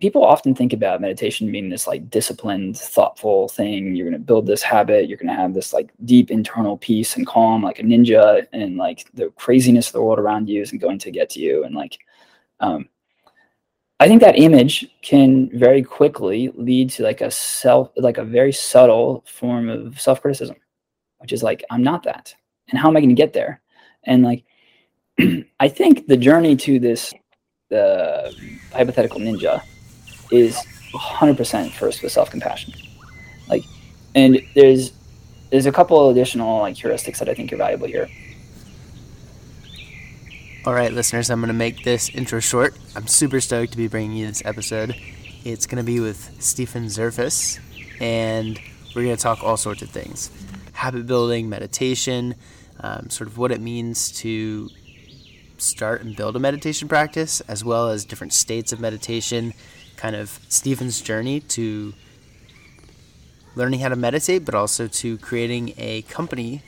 [0.00, 3.94] people often think about meditation being this like disciplined, thoughtful thing.
[3.94, 5.08] You're going to build this habit.
[5.08, 8.76] You're going to have this like deep internal peace and calm, like a ninja, and
[8.76, 11.64] like the craziness of the world around you isn't going to get to you.
[11.64, 11.98] And like,
[12.60, 12.88] um,
[13.98, 18.52] I think that image can very quickly lead to like a self, like a very
[18.52, 20.56] subtle form of self criticism,
[21.18, 22.34] which is like, I'm not that.
[22.68, 23.62] And how am I going to get there?
[24.04, 24.44] And like,
[25.60, 27.14] I think the journey to this
[27.68, 28.32] the
[28.72, 29.60] hypothetical ninja
[30.30, 30.56] is
[30.92, 32.74] 100% first with self-compassion.
[33.48, 33.62] Like
[34.14, 34.92] and there's
[35.50, 38.08] there's a couple additional like heuristics that i think are valuable here.
[40.64, 42.76] All right listeners i'm going to make this intro short.
[42.96, 44.96] I'm super stoked to be bringing you this episode.
[45.44, 47.60] It's going to be with stephen zerfas
[48.00, 48.58] and
[48.94, 50.30] we're going to talk all sorts of things.
[50.72, 52.34] Habit building meditation
[52.80, 54.68] um, sort of what it means to
[55.58, 59.54] start and build a meditation practice, as well as different states of meditation,
[59.96, 61.94] kind of Stephen's journey to
[63.54, 66.62] learning how to meditate, but also to creating a company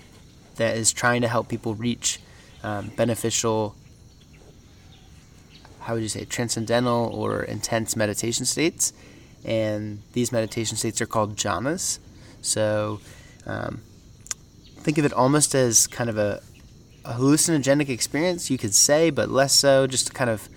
[0.57, 2.19] that is trying to help people reach
[2.63, 3.77] um, beneficial,
[5.81, 8.93] how would you say, transcendental or intense meditation states.
[9.45, 11.99] And these meditation states are called jhanas.
[12.41, 13.01] So
[13.47, 13.83] um,
[14.79, 16.43] think of it almost as kind of a,
[17.05, 20.49] a hallucinogenic experience, you could say, but less so, just a kind of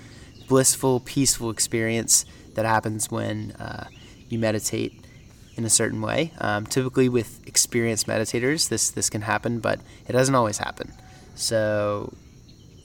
[0.48, 3.88] blissful, peaceful experience that happens when uh,
[4.30, 5.06] you meditate
[5.56, 6.32] in a certain way.
[6.40, 10.94] Um, typically, with experienced meditators, this this can happen, but it doesn't always happen.
[11.36, 12.14] So,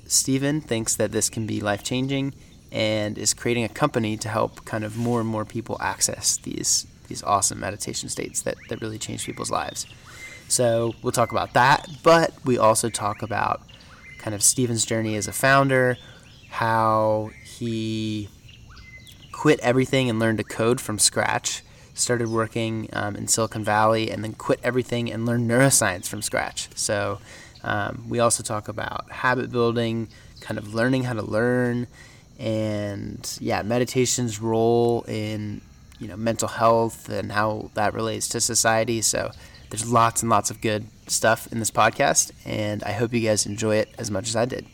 [0.07, 2.35] Stephen thinks that this can be life changing
[2.73, 6.87] and is creating a company to help kind of more and more people access these
[7.09, 9.87] these awesome meditation states that, that really change people's lives.
[10.49, 13.63] So we'll talk about that, but we also talk about
[14.19, 15.97] kind of Stephen's journey as a founder,
[16.51, 18.29] how he
[19.37, 24.25] quit everything and learned to code from scratch, started working um, in Silicon Valley, and
[24.25, 26.71] then quit everything and learned neuroscience from scratch.
[26.75, 27.19] So
[27.63, 30.09] um, we also talk about habit building,
[30.41, 31.87] kind of learning how to learn,
[32.39, 35.61] and yeah, meditation's role in
[35.99, 39.03] you know mental health and how that relates to society.
[39.03, 39.33] So
[39.69, 43.45] there's lots and lots of good stuff in this podcast, and I hope you guys
[43.45, 44.65] enjoy it as much as I did.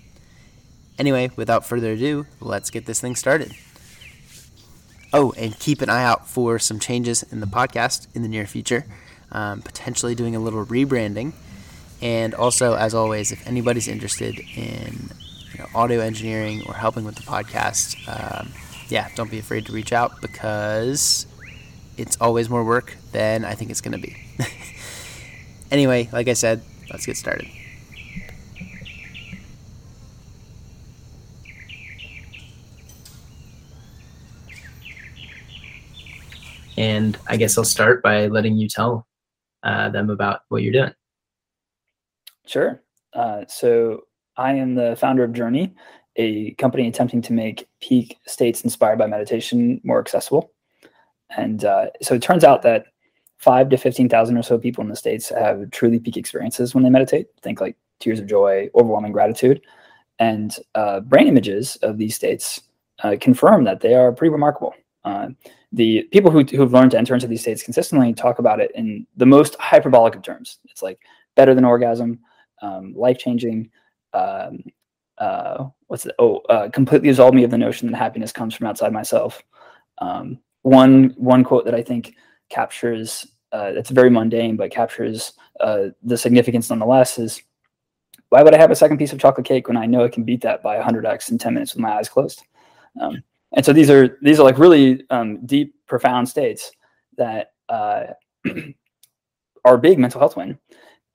[1.00, 3.53] Anyway, without further ado, let's get this thing started.
[5.12, 8.47] Oh, and keep an eye out for some changes in the podcast in the near
[8.47, 8.87] future,
[9.31, 11.33] um, potentially doing a little rebranding.
[12.00, 15.11] And also, as always, if anybody's interested in
[15.53, 18.53] you know, audio engineering or helping with the podcast, um,
[18.89, 21.27] yeah, don't be afraid to reach out because
[21.97, 24.17] it's always more work than I think it's going to be.
[25.73, 27.49] Anyway, like I said, let's get started.
[36.77, 39.06] And I guess I'll start by letting you tell
[39.62, 40.93] uh, them about what you're doing.
[42.47, 42.83] Sure.
[43.12, 44.05] Uh, so
[44.37, 45.75] I am the founder of Jhourney,
[46.16, 50.53] a company attempting to make peak states inspired by meditation more accessible.
[51.37, 52.87] And uh, so it turns out that
[53.38, 56.91] five to 15,000 or so people in the States have truly peak experiences when they
[56.91, 57.27] meditate.
[57.43, 59.61] Think like tears of joy, overwhelming gratitude.
[60.19, 62.62] And uh, brain images of these states
[63.03, 64.75] uh, confirm that they are pretty remarkable.
[65.05, 65.29] Uh,
[65.73, 69.07] the people who, who've learned to enter into these states consistently talk about it in
[69.17, 70.59] the most hyperbolic of terms.
[70.67, 71.01] It's like
[71.35, 72.21] better than orgasm,
[72.61, 73.71] um, life changing.
[74.12, 74.65] Um,
[75.19, 76.15] uh, what's it?
[76.19, 79.43] Oh, uh, completely absolve me of the notion that happiness comes from outside myself.
[79.99, 82.15] Um, one one quote that I think
[82.49, 87.19] captures uh, it's very mundane, but captures uh, the significance nonetheless.
[87.19, 87.43] Is
[88.31, 90.25] why would I have a second piece of chocolate cake when I know I can
[90.25, 92.43] beat that by 100x in 10 minutes with my eyes closed?
[93.01, 93.23] Um,
[93.55, 96.73] and so these are these are like really um, deep, profound states
[97.17, 98.05] that uh,
[99.65, 100.59] are big mental health win.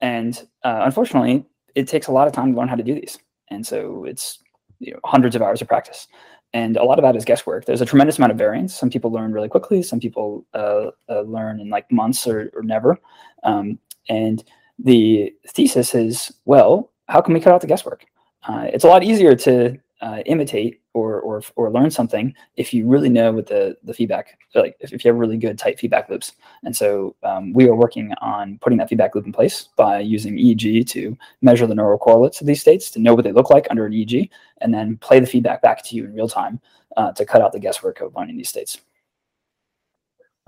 [0.00, 1.44] And uh, unfortunately,
[1.74, 3.18] it takes a lot of time to learn how to do these.
[3.48, 4.38] And so it's
[4.78, 6.06] you know, hundreds of hours of practice
[6.52, 7.66] and a lot of that is guesswork.
[7.66, 8.74] There's a tremendous amount of variance.
[8.74, 9.82] Some people learn really quickly.
[9.82, 12.98] Some people uh, uh, learn in like months or, or never.
[13.42, 13.78] Um,
[14.08, 14.42] and
[14.78, 18.06] the thesis is, well, how can we cut out the guesswork?
[18.48, 22.86] Uh, it's a lot easier to uh, imitate or, or or learn something if you
[22.86, 26.08] really know what the the feedback like if, if you have really good tight feedback
[26.08, 26.32] loops.
[26.64, 30.36] And so um, we are working on putting that feedback loop in place by using
[30.36, 33.66] eeg to measure the neural correlates of these states to know what they look like
[33.70, 34.30] under an eeg
[34.60, 36.60] and then play the feedback back to you in real time
[36.96, 38.80] uh, to cut out the guesswork of finding these states.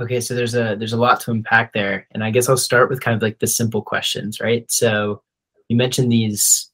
[0.00, 2.88] Okay so there's a there's a lot to unpack there and i guess i'll start
[2.88, 4.70] with kind of like the simple questions right?
[4.70, 5.23] So
[5.69, 6.69] you mentioned these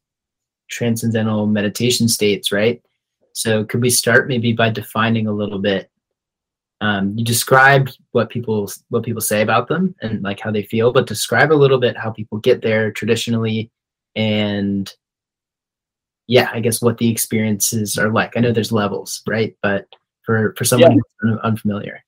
[0.68, 2.82] transcendental meditation states, right?
[3.32, 5.90] So could we start maybe by defining a little bit
[6.80, 10.92] um, you described what people what people say about them and like how they feel,
[10.92, 13.70] but describe a little bit how people get there traditionally,
[14.14, 14.92] and
[16.26, 18.36] yeah, I guess what the experiences are like.
[18.36, 19.56] I know there's levels, right?
[19.62, 19.86] But
[20.22, 20.98] for for someone yeah.
[21.20, 22.04] who's unfamiliar,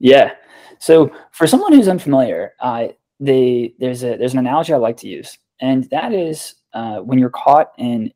[0.00, 0.32] yeah.
[0.80, 2.88] So for someone who's unfamiliar, uh,
[3.20, 7.18] they there's a there's an analogy I like to use, and that is uh, when
[7.18, 8.12] you're caught in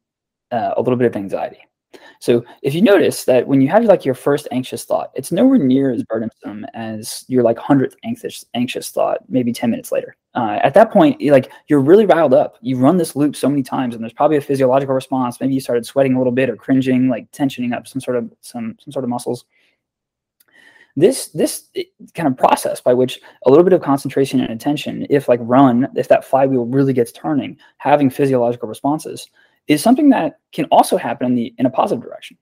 [0.51, 1.59] uh, a little bit of anxiety.
[2.19, 5.59] So if you notice that when you have like your first anxious thought, it's nowhere
[5.59, 10.17] near as burdensome as your like hundredth anxious anxious thought, maybe ten minutes later.
[10.35, 12.57] Uh, at that point, like you're really riled up.
[12.61, 15.41] You run this loop so many times, and there's probably a physiological response.
[15.41, 18.33] Maybe you started sweating a little bit or cringing, like tensioning up some sort of
[18.41, 19.45] some some sort of muscles.
[20.97, 21.69] This this
[22.15, 25.89] kind of process by which a little bit of concentration and attention, if like run,
[25.97, 29.29] if that flywheel really gets turning, having physiological responses
[29.67, 32.37] is something that can also happen in the in a positive direction.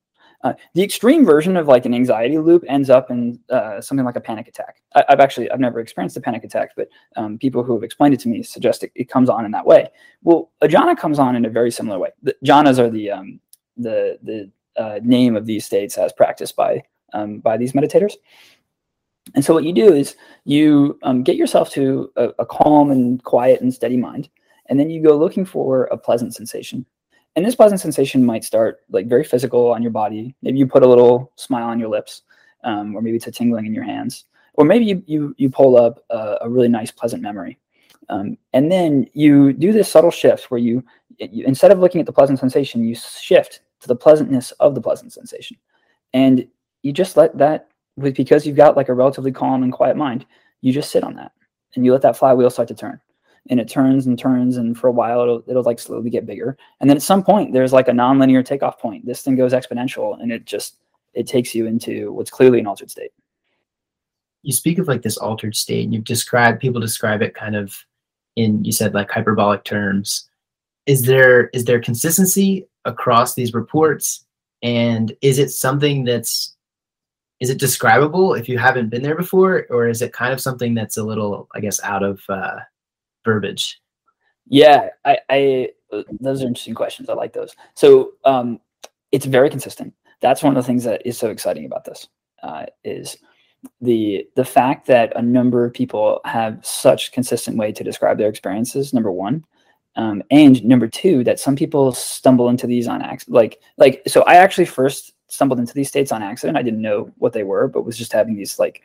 [0.44, 4.16] Uh, the extreme version of like an anxiety loop ends up in uh, something like
[4.16, 4.82] a panic attack.
[4.94, 8.14] I, have actually I've never experienced a panic attack, but um, people who have explained
[8.14, 9.88] it to me suggest it, it, comes on in that way.
[10.22, 12.10] Well, a jhana comes on in a very similar way.
[12.22, 13.40] The, jhanas are the um,
[13.76, 16.82] the the uh, name of these states as practiced by
[17.12, 18.14] um, by these meditators.
[19.34, 23.22] And so what you do is you um, get yourself to a, a calm and
[23.22, 24.28] quiet and steady mind,
[24.66, 26.84] and then you go looking for a pleasant sensation
[27.36, 30.34] and this pleasant sensation might start like very physical on your body.
[30.42, 32.22] Maybe you put a little smile on your lips,
[32.64, 34.24] um, or maybe it's a tingling in your hands,
[34.54, 37.58] or maybe you you, you pull up a, a really nice, pleasant memory.
[38.08, 40.84] Um, and then you do this subtle shift where you,
[41.18, 44.82] you, instead of looking at the pleasant sensation, you shift to the pleasantness of the
[44.82, 45.56] pleasant sensation,
[46.12, 46.46] and
[46.82, 50.26] you just let that with because you've got like a relatively calm and quiet mind,
[50.60, 51.32] you just sit on that
[51.74, 53.00] and you let that flywheel start to turn.
[53.50, 56.56] And it turns and turns and for a while it'll, it'll like slowly get bigger.
[56.80, 59.04] And then at some point there's like a nonlinear takeoff point.
[59.04, 60.76] This thing goes exponential and it just
[61.14, 63.10] it takes you into what's clearly an altered state.
[64.42, 67.76] You speak of like this altered state and you've described people describe it kind of
[68.36, 70.28] in you said like hyperbolic terms.
[70.86, 74.24] Is there is there consistency across these reports?
[74.62, 76.54] And is it something that's
[77.42, 80.74] is it describable if you haven't been there before or is it kind of something
[80.74, 82.58] that's a little i guess out of uh
[83.24, 83.80] verbiage?
[84.48, 85.68] Yeah, I, I
[86.20, 87.08] those are interesting questions.
[87.08, 87.54] I like those.
[87.74, 88.60] So um,
[89.12, 89.94] it's very consistent.
[90.20, 92.08] That's one of the things that is so exciting about this
[92.42, 93.16] uh, is
[93.80, 98.28] the the fact that a number of people have such consistent way to describe their
[98.28, 98.92] experiences.
[98.92, 99.44] Number one,
[99.96, 103.34] um, and number two, that some people stumble into these on accident.
[103.34, 106.58] Like like so, I actually first stumbled into these states on accident.
[106.58, 108.82] I didn't know what they were, but was just having these like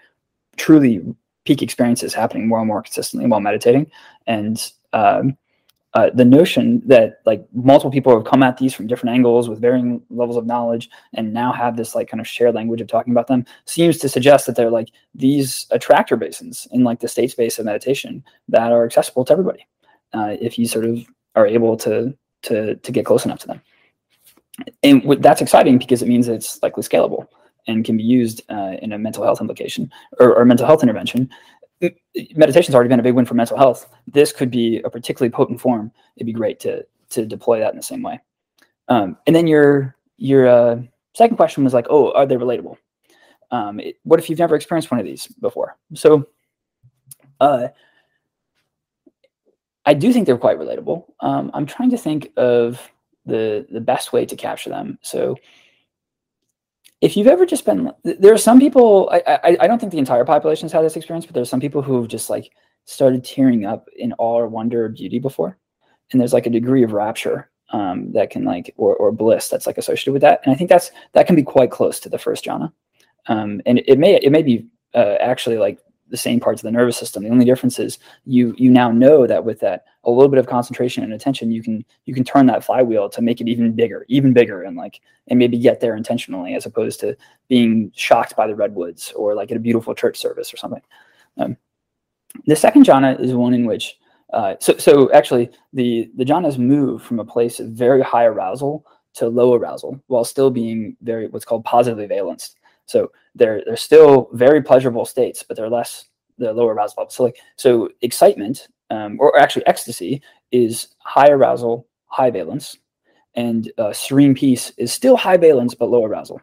[0.56, 1.04] truly
[1.44, 3.92] peak experiences happening more and more consistently while meditating.
[4.28, 5.38] And um,
[5.94, 9.60] uh, the notion that like multiple people have come at these from different angles with
[9.60, 13.12] varying levels of knowledge and now have this like kind of shared language of talking
[13.12, 17.32] about them seems to suggest that they're like these attractor basins in like the state
[17.32, 19.66] space of meditation that are accessible to everybody
[20.14, 21.00] uh, if you sort of
[21.36, 23.62] are able to to to get close enough to them
[24.84, 27.28] and that's exciting because it means it's likely scalable
[27.68, 31.30] and can be used uh, in a mental health implication or, or mental health intervention.
[32.36, 33.88] Meditation's already been a big win for mental health.
[34.08, 35.92] This could be a particularly potent form.
[36.16, 38.20] It'd be great to to deploy that in the same way.
[38.88, 40.82] Um, and then your your uh,
[41.14, 42.78] second question was like, oh, are they relatable?
[43.52, 45.78] Um, it, what if you've never experienced one of these before?
[45.94, 46.28] So,
[47.40, 47.68] uh,
[49.86, 51.06] I do think they're quite relatable.
[51.22, 52.82] Um, I'm trying to think of
[53.28, 54.98] the the best way to capture them.
[55.02, 55.36] So,
[57.02, 60.00] if you've ever just been there are some people I, I, I don't think the
[60.00, 62.52] entire population has had this experience but there's some people who've just like
[62.88, 65.58] started tearing up in awe or wonder or beauty before.
[66.12, 69.68] And there's like a degree of rapture um, that can like or, or bliss that's
[69.68, 70.40] like associated with that.
[70.44, 72.72] And i think that's that can be quite close to the first jhana.
[73.28, 74.66] Um, and it, may it may be
[74.96, 77.24] uh, actually like the same parts of the nervous system.
[77.24, 80.48] The only difference is you you now know that with that a little bit of
[80.48, 84.06] concentration and attention, you can you can turn that flywheel to make it even bigger,
[84.08, 87.16] even bigger, and like and maybe get there intentionally as opposed to
[87.48, 90.82] being shocked by the redwoods or like at a beautiful church service or something.
[91.38, 91.58] Um,
[92.46, 93.98] the second jhana is one in which
[94.34, 98.86] uh, so so actually the the jhanas move from a place of very high arousal
[99.14, 102.57] to low arousal while still being very what's called positively valenced.
[102.88, 106.06] So they're they're still very pleasurable states, but they're less
[106.38, 107.12] the lower arousal level.
[107.12, 112.78] So like so excitement, um, or actually ecstasy, is high arousal, high valence,
[113.36, 116.42] and uh, serene peace is still high valence but low arousal.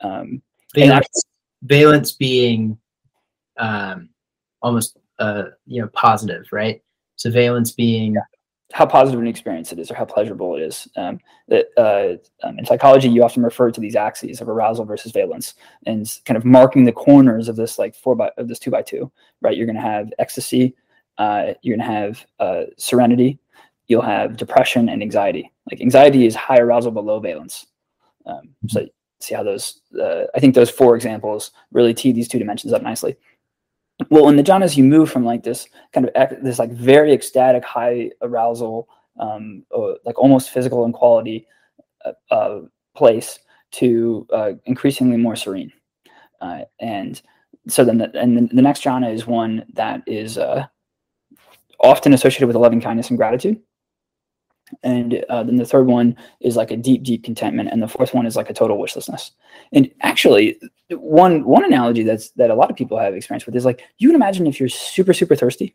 [0.00, 0.40] Um,
[0.74, 1.24] valence,
[1.62, 2.78] valence being
[3.58, 4.08] um,
[4.62, 6.82] almost uh, you know positive, right?
[7.16, 8.16] So valence being
[8.72, 10.88] how positive an experience it is or how pleasurable it is.
[10.96, 15.12] Um, that uh, um, in psychology, you often refer to these axes of arousal versus
[15.12, 15.54] valence,
[15.86, 18.82] and kind of marking the corners of this like four by of this two by
[18.82, 19.10] two.
[19.40, 20.74] Right, you're going to have ecstasy,
[21.18, 23.38] uh, you're going to have uh, serenity,
[23.86, 25.52] you'll have depression and anxiety.
[25.70, 27.66] Like anxiety is high arousal but low valence.
[28.26, 28.68] Um, mm-hmm.
[28.68, 28.86] so
[29.20, 32.82] see how those uh, I think those four examples really tee these two dimensions up
[32.82, 33.16] nicely
[34.10, 37.64] well in the jhanas you move from like this kind of this like very ecstatic
[37.64, 38.88] high arousal
[39.18, 41.46] um, uh, like almost physical in quality
[42.04, 42.60] uh, uh,
[42.94, 43.38] place
[43.72, 45.72] to uh, increasingly more serene.
[46.40, 47.20] Uh, and
[47.68, 50.66] so then the, and the next jhana is one that is uh,
[51.80, 53.60] often associated with loving kindness and gratitude
[54.82, 58.14] and uh, then the third one is like a deep deep contentment and the fourth
[58.14, 59.30] one is like a total wishlessness.
[59.72, 60.58] And actually
[60.90, 64.08] one one analogy that's that a lot of people have experience with is like you
[64.08, 65.74] can imagine if you're super super thirsty?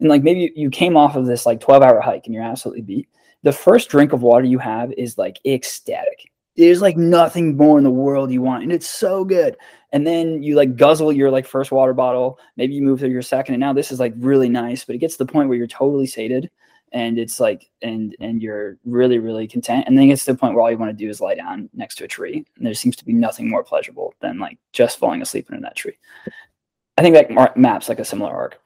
[0.00, 2.82] And like maybe you came off of this like 12 hour hike and you're absolutely
[2.82, 3.08] beat.
[3.42, 6.30] The first drink of water you have is like ecstatic.
[6.56, 9.56] There's like nothing more in the world you want and it's so good.
[9.90, 12.38] And then you like guzzle your like first water bottle.
[12.56, 14.98] Maybe you move to your second and now this is like really nice but it
[14.98, 16.50] gets to the point where you're totally sated
[16.92, 20.38] and it's like and and you're really really content and then it gets to the
[20.38, 22.66] point where all you want to do is lie down next to a tree and
[22.66, 25.96] there seems to be nothing more pleasurable than like just falling asleep in that tree.
[26.96, 28.58] I think that maps like a similar arc.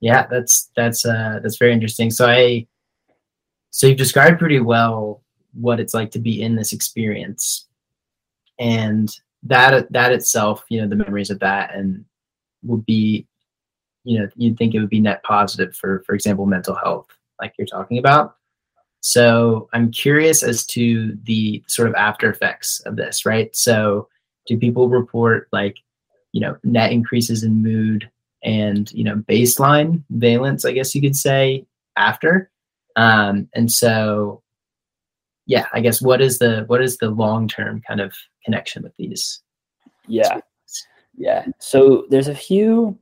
[0.00, 2.10] Yeah that's that's uh that's very interesting.
[2.10, 2.66] So i
[3.70, 7.66] so you've described pretty well what it's like to be in this experience.
[8.58, 9.08] And
[9.42, 12.04] that that itself you know the memories of that and
[12.62, 13.26] would be
[14.04, 17.06] you know you'd think it would be net positive for for example mental health
[17.40, 18.36] like you're talking about.
[19.02, 23.54] So i'm curious as to the sort of after effects of this right?
[23.54, 24.08] So
[24.46, 25.78] do people report like
[26.32, 28.10] you know net increases in mood
[28.42, 31.66] and you know baseline valence i guess you could say
[31.96, 32.50] after?
[32.96, 34.42] Um and so
[35.46, 38.14] yeah i guess what is the what is the long term kind of
[38.44, 39.40] connection with these
[40.10, 40.40] yeah.
[41.16, 41.46] yeah.
[41.58, 42.98] So there's a few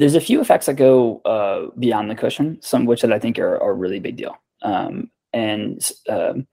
[0.00, 3.18] there's a few effects that go uh, beyond the cushion, some of which that I
[3.18, 4.34] think are, are really big deal.
[4.62, 6.46] Um, and um,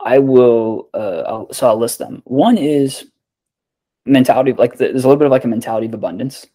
[0.00, 2.20] I will, uh, I'll, so I'll list them.
[2.24, 3.12] One is
[4.06, 6.46] mentality, like the, there's a little bit of like a mentality of abundance.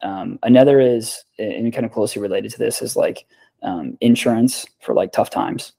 [0.00, 3.26] Um, another is, and kind of closely related to this, is like
[3.62, 5.74] um, insurance for like tough times.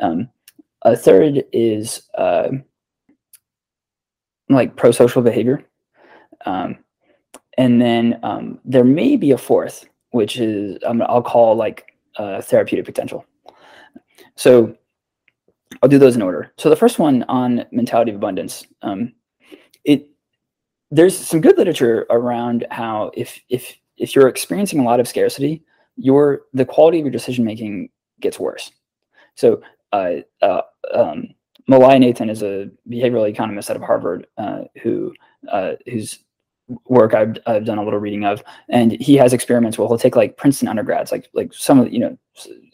[0.00, 0.28] Um,
[0.82, 2.48] a third is uh,
[4.48, 5.62] like pro-social behavior.
[6.44, 6.78] Um,
[7.58, 12.40] and then um, there may be a fourth, which is um, I'll call like uh,
[12.42, 13.24] therapeutic potential.
[14.36, 14.76] So
[15.82, 16.52] I'll do those in order.
[16.58, 19.12] So the first one on mentality of abundance, um,
[19.84, 20.08] it
[20.90, 25.62] there's some good literature around how if if if you're experiencing a lot of scarcity,
[25.96, 27.90] your the quality of your decision making
[28.20, 28.70] gets worse.
[29.34, 31.34] So uh, uh, um,
[31.70, 35.14] Mullainathan is a behavioral economist out of Harvard uh, who
[35.50, 36.18] uh, who's
[36.86, 40.16] work I've, I've done a little reading of and he has experiments where he'll take
[40.16, 42.18] like princeton undergrads like like some of you know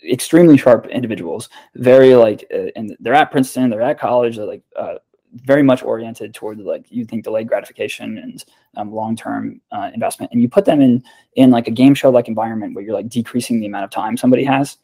[0.08, 4.62] extremely sharp individuals very like uh, and they're at princeton they're at college they're like
[4.76, 4.94] uh,
[5.32, 8.44] very much oriented toward like you think delayed gratification and
[8.76, 11.02] um, long-term uh, investment and you put them in
[11.34, 14.16] in like a game show like environment where you're like decreasing the amount of time
[14.16, 14.78] somebody has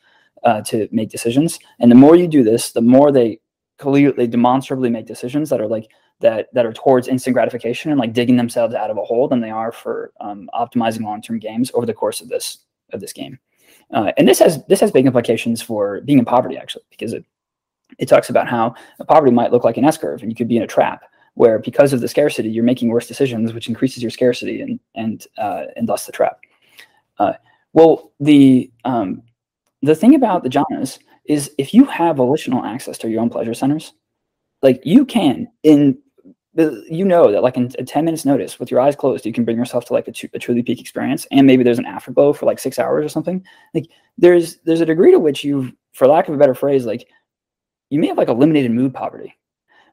[0.44, 3.38] uh, to make decisions and the more you do this the more they
[4.16, 5.90] they demonstrably make decisions that are like
[6.20, 9.40] that that are towards instant gratification and like digging themselves out of a hole than
[9.40, 12.58] they are for um, optimizing long-term games over the course of this
[12.92, 13.38] of this game.
[13.92, 17.24] Uh, and this has this has big implications for being in poverty actually because it
[17.98, 18.74] it talks about how
[19.06, 21.04] poverty might look like an S curve and you could be in a trap
[21.34, 25.26] where because of the scarcity you're making worse decisions which increases your scarcity and and
[25.38, 26.40] uh, and thus the trap.
[27.18, 27.34] Uh,
[27.72, 29.22] well, the um,
[29.82, 33.54] the thing about the jhanas is if you have volitional access to your own pleasure
[33.54, 33.92] centers,
[34.62, 35.98] like you can in
[36.56, 39.44] you know that like in a 10 minutes notice with your eyes closed you can
[39.44, 42.46] bring yourself to like a, a, truly peak experience and maybe there's an afterglow for
[42.46, 43.44] like six hours or something.
[43.72, 47.08] Like there's there's a degree to which you've for lack of a better phrase like
[47.90, 49.36] you may have like eliminated mood poverty.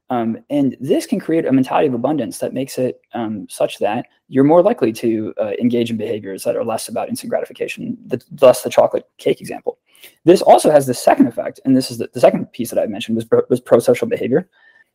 [0.09, 4.07] Um, and this can create a mentality of abundance that makes it um, such that
[4.27, 8.21] you're more likely to uh, engage in behaviors that are less about instant gratification the,
[8.29, 9.79] thus the chocolate cake example.
[10.25, 12.85] This also has the second effect and this is the, the second piece that i
[12.87, 14.49] mentioned was, was pro-social behavior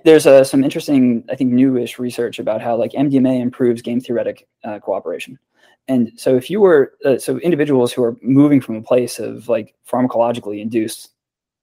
[0.05, 4.47] there's uh, some interesting, I think, newish research about how like MDMA improves game theoretic
[4.65, 5.39] uh, cooperation.
[5.89, 9.49] And so if you were, uh, so individuals who are moving from a place of
[9.49, 11.11] like pharmacologically induced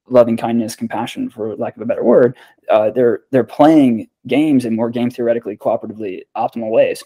[0.07, 2.35] loving kindness, compassion, for lack of a better word,
[2.69, 7.03] uh, they're they're playing games in more game theoretically cooperatively optimal ways.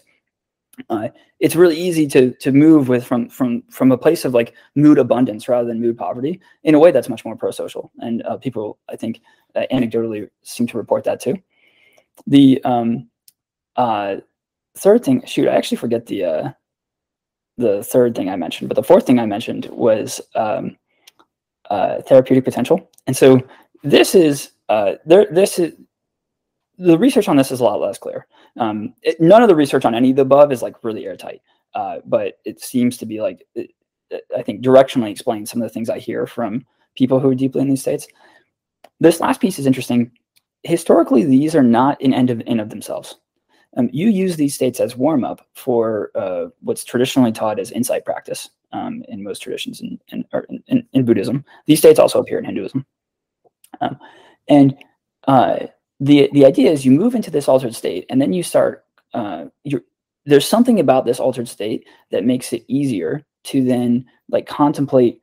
[0.90, 1.08] Uh,
[1.40, 4.98] it's really easy to to move with from from from a place of like mood
[4.98, 7.90] abundance rather than mood poverty in a way that's much more pro-social.
[7.98, 9.20] And uh, people i think
[9.54, 11.36] uh, anecdotally seem to report that too.
[12.26, 13.08] The um
[13.76, 14.16] uh
[14.76, 16.50] third thing shoot i actually forget the uh
[17.56, 20.76] the third thing i mentioned but the fourth thing i mentioned was um
[21.70, 22.90] uh therapeutic potential.
[23.06, 23.40] And so
[23.82, 25.74] this is there this is
[26.78, 28.26] the research on this is a lot less clear.
[28.56, 31.42] Um, it, none of the research on any of the above is like really airtight,
[31.74, 33.70] uh, but it seems to be like it,
[34.36, 36.64] I think directionally explain some of the things I hear from
[36.96, 38.06] people who are deeply in these states.
[39.00, 40.10] This last piece is interesting.
[40.62, 43.16] Historically, these are not an end of in of themselves.
[43.76, 48.04] Um, you use these states as warm up for uh, what's traditionally taught as insight
[48.04, 50.24] practice um, in most traditions in, in,
[50.68, 51.44] in, in, Buddhism.
[51.66, 52.86] These states also appear in Hinduism.
[53.80, 53.98] Um,
[54.48, 54.74] and
[55.26, 55.66] uh,
[56.00, 59.46] the the idea is you move into this altered state and then you start uh,
[60.24, 65.20] there's something about this altered state that makes it easier to then like contemplate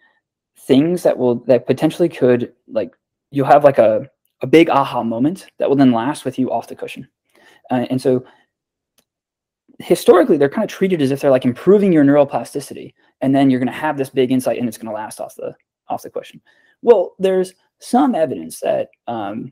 [0.58, 2.96] things that will that potentially could like
[3.32, 4.10] you'll have like a,
[4.42, 7.08] a big aha moment that will then last with you off the cushion.
[7.70, 8.26] Uh, and so
[9.80, 13.60] historically they're kind of treated as if they're like improving your neuroplasticity and then you're
[13.60, 15.54] going to have this big insight and it's going to last off the
[15.88, 16.42] off the cushion.
[16.82, 19.52] Well there's some evidence that um,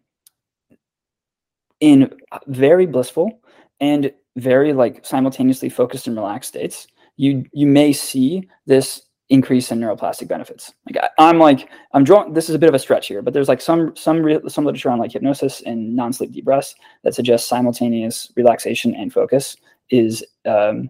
[1.83, 2.09] in
[2.47, 3.41] very blissful
[3.81, 6.87] and very like simultaneously focused and relaxed states,
[7.17, 10.73] you you may see this increase in neuroplastic benefits.
[10.85, 12.31] Like I, am like I'm drawing.
[12.31, 14.91] This is a bit of a stretch here, but there's like some some some literature
[14.91, 19.57] on like hypnosis and non-sleep deep rest that suggests simultaneous relaxation and focus
[19.89, 20.89] is um,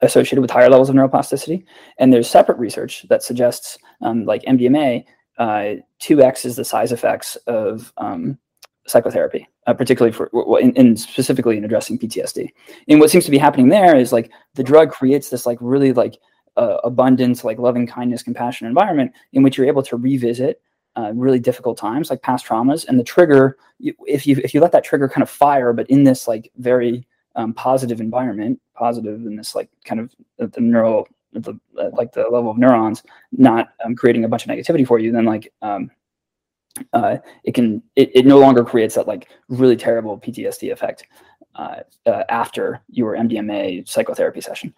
[0.00, 1.64] associated with higher levels of neuroplasticity.
[1.98, 5.04] And there's separate research that suggests um, like MDMA,
[5.38, 8.36] uh, 2x is the size effects of um,
[8.90, 10.28] psychotherapy, uh, particularly for
[10.60, 12.48] in, in, specifically in addressing PTSD.
[12.88, 15.92] And what seems to be happening there is like the drug creates this like really
[15.92, 16.18] like
[16.56, 20.60] uh, abundant, like loving kindness, compassion environment in which you're able to revisit
[20.96, 23.56] uh, really difficult times, like past traumas, and the trigger.
[23.78, 27.06] If you if you let that trigger kind of fire, but in this like very
[27.36, 32.12] um, positive environment, positive in this like kind of uh, the neural the, uh, like
[32.12, 35.52] the level of neurons, not um, creating a bunch of negativity for you, then like
[35.62, 35.90] um,
[36.92, 41.06] uh, it can it, it no longer creates that like really terrible PTSD effect
[41.54, 44.74] uh, uh, after your MDMA psychotherapy session.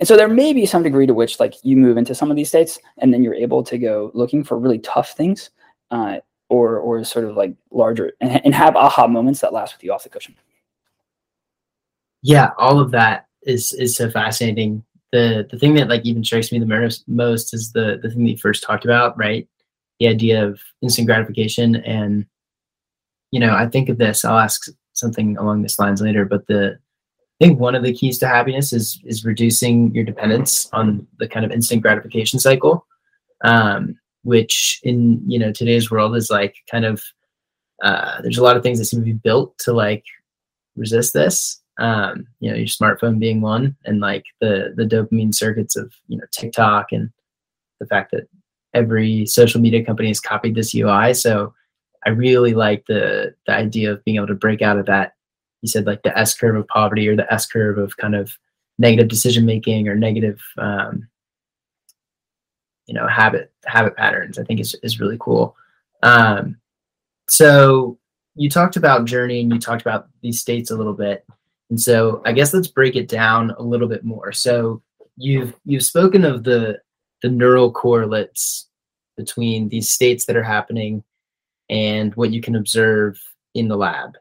[0.00, 2.36] And so there may be some degree to which like you move into some of
[2.36, 5.50] these states and then you're able to go looking for really tough things
[5.90, 9.84] uh, or or sort of like larger and, and have aha moments that last with
[9.84, 10.34] you off the cushion.
[12.22, 14.84] Yeah, all of that is is so fascinating.
[15.12, 18.24] The the thing that like even strikes me the most most is the the thing
[18.24, 19.48] that you first talked about, right?
[20.00, 21.76] The idea of instant gratification.
[21.76, 22.26] And
[23.30, 26.78] you know i think of this i'll ask something along this lines later but the
[27.40, 31.28] i think one of the keys to happiness is is reducing your dependence on the
[31.28, 32.86] kind of instant gratification cycle
[33.42, 37.02] um, which in you know today's world is like kind of
[37.82, 40.04] uh, there's a lot of things that seem to be built to like
[40.76, 41.62] resist this.
[41.78, 46.18] Um, you know your smartphone being one and like the the dopamine circuits of you
[46.18, 47.10] know tiktok and
[47.78, 48.28] the fact that
[48.74, 51.14] every social media company has copied this UI.
[51.14, 51.54] So
[52.06, 55.14] I really like the the idea of being able to break out of that.
[55.62, 58.32] You said like the S curve of poverty or the S curve of kind of
[58.78, 61.06] negative decision making or negative, um,
[62.86, 64.38] you know, habit habit patterns.
[64.38, 65.56] I think is is really cool.
[66.02, 66.56] Um,
[67.28, 67.98] so
[68.34, 71.26] you talked about jhourney and you talked about these states a little bit,
[71.68, 74.32] and so I guess let's break it down a little bit more.
[74.32, 74.82] So
[75.18, 76.80] you've you've spoken of the
[77.22, 78.68] the neural correlates
[79.16, 81.02] between these states that are happening
[81.68, 83.20] and what you can observe
[83.54, 84.16] in the lab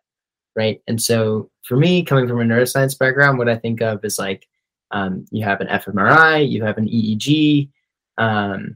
[0.56, 0.82] right?
[0.88, 4.48] And so for me coming from a neuroscience background what i think of is like
[4.92, 7.70] um, you have an fmri you have an eeg
[8.18, 8.76] um,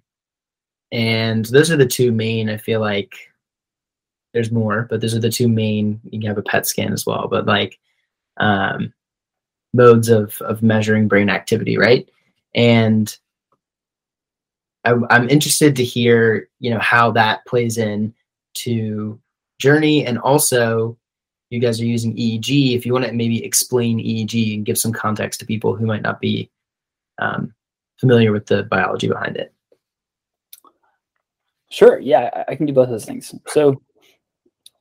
[0.91, 3.15] and those are the two main i feel like
[4.33, 7.05] there's more but those are the two main you can have a pet scan as
[7.05, 7.79] well but like
[8.37, 8.93] um,
[9.73, 12.07] modes of of measuring brain activity right?
[12.55, 13.15] And
[14.85, 18.13] I, I'm interested to hear, you know, how that plays in
[18.55, 19.19] to
[19.61, 20.97] Jhourney, and also
[21.49, 22.75] you guys are using EEG.
[22.75, 26.01] If you want to maybe explain EEG and give some context to people who might
[26.01, 26.49] not be
[27.19, 27.53] um,
[27.99, 29.53] familiar with the biology behind it.
[31.69, 31.99] Sure.
[31.99, 33.33] Yeah, I can do both of those things.
[33.47, 33.81] So,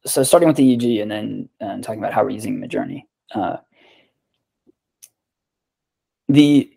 [0.05, 3.05] so starting with the EEG and then uh, talking about how we're using Midjourney.
[3.35, 3.59] Uh,
[6.29, 6.71] the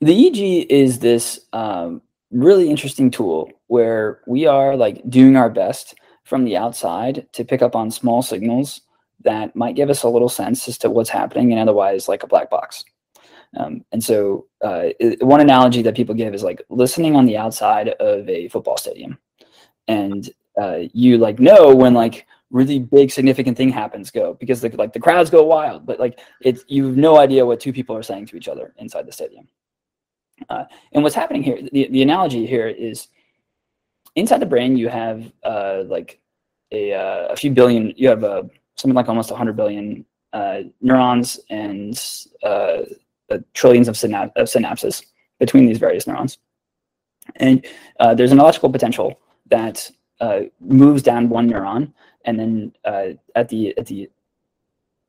[0.00, 5.94] the EEG is this um, really interesting tool where we are like doing our best
[6.24, 8.82] from the outside to pick up on small signals
[9.22, 12.28] that might give us a little sense as to what's happening and otherwise like a
[12.28, 12.84] black box.
[13.56, 14.90] Um, and so, uh,
[15.20, 19.18] one analogy that people give is like listening on the outside of a football stadium,
[19.88, 24.68] and uh, you like know when like really big significant thing happens go because the,
[24.76, 27.96] like the crowds go wild, but like it's you have no idea what two people
[27.96, 29.48] are saying to each other inside the stadium.
[30.48, 33.08] Uh, and what's happening here, the, the analogy here is
[34.16, 36.20] inside the brain you have uh, like
[36.72, 38.42] a, uh, a few billion, you have uh,
[38.76, 42.00] something like almost 100 billion uh, neurons and
[42.42, 42.78] uh,
[43.54, 45.04] trillions of, of synapses
[45.38, 46.38] between these various neurons.
[47.36, 47.64] And
[47.98, 51.92] uh, there's an electrical potential that uh, moves down one neuron,
[52.24, 54.10] and then uh, at the at the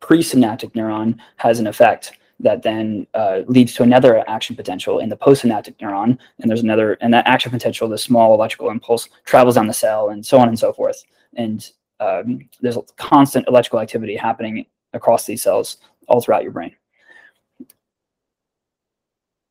[0.02, 5.18] presynaptic neuron has an effect that then uh, leads to another action potential in the
[5.18, 9.68] postsynaptic neuron, and there's another, and that action potential, the small electrical impulse, travels down
[9.68, 11.04] the cell, and so on and so forth.
[11.36, 15.78] And um, there's constant electrical activity happening across these cells
[16.08, 16.76] all throughout your brain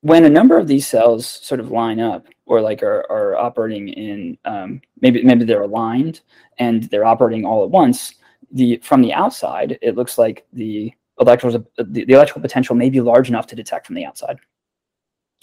[0.03, 3.89] when a number of these cells sort of line up or like are, are operating
[3.89, 6.21] in um, maybe maybe they're aligned
[6.59, 8.15] and they're operating all at once
[8.53, 13.01] the from the outside it looks like the electrical the, the electrical potential may be
[13.01, 14.39] large enough to detect from the outside.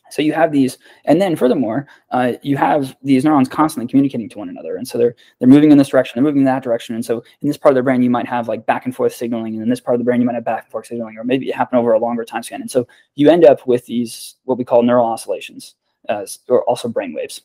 [0.09, 4.37] So you have these, and then furthermore, uh, you have these neurons constantly communicating to
[4.37, 6.95] one another, and so they're they're moving in this direction, they're moving in that direction,
[6.95, 9.13] and so in this part of the brain you might have like back and forth
[9.13, 11.17] signaling, and in this part of the brain you might have back and forth signaling,
[11.17, 13.85] or maybe it happened over a longer time span, and so you end up with
[13.85, 15.75] these what we call neural oscillations,
[16.07, 17.41] as or also brain waves,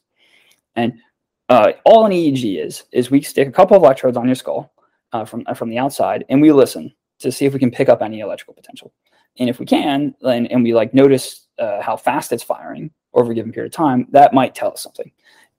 [0.77, 0.95] and
[1.49, 4.73] uh, all an EEG is is we stick a couple of electrodes on your skull
[5.13, 6.93] uh, from from the outside, and we listen
[7.23, 8.93] to see if we can pick up any electrical potential,
[9.39, 13.33] and if we can, and, and we like notice uh, how fast it's firing over
[13.33, 15.11] a given period of time, that might tell us something.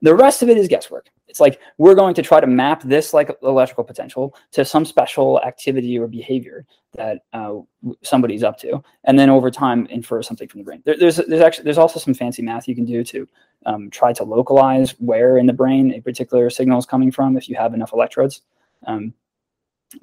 [0.02, 1.10] The rest of it is guesswork.
[1.28, 5.42] It's like we're going to try to map this like electrical potential to some special
[5.42, 7.56] activity or behavior that uh,
[8.04, 10.84] somebody's up to, and then over time infer something from the brain.
[10.86, 13.28] There, there's there's actually there's also some fancy math you can do to
[13.66, 17.50] um, try to localize where in the brain a particular signal is coming from if
[17.50, 18.42] you have enough electrodes.
[18.86, 19.14] Um,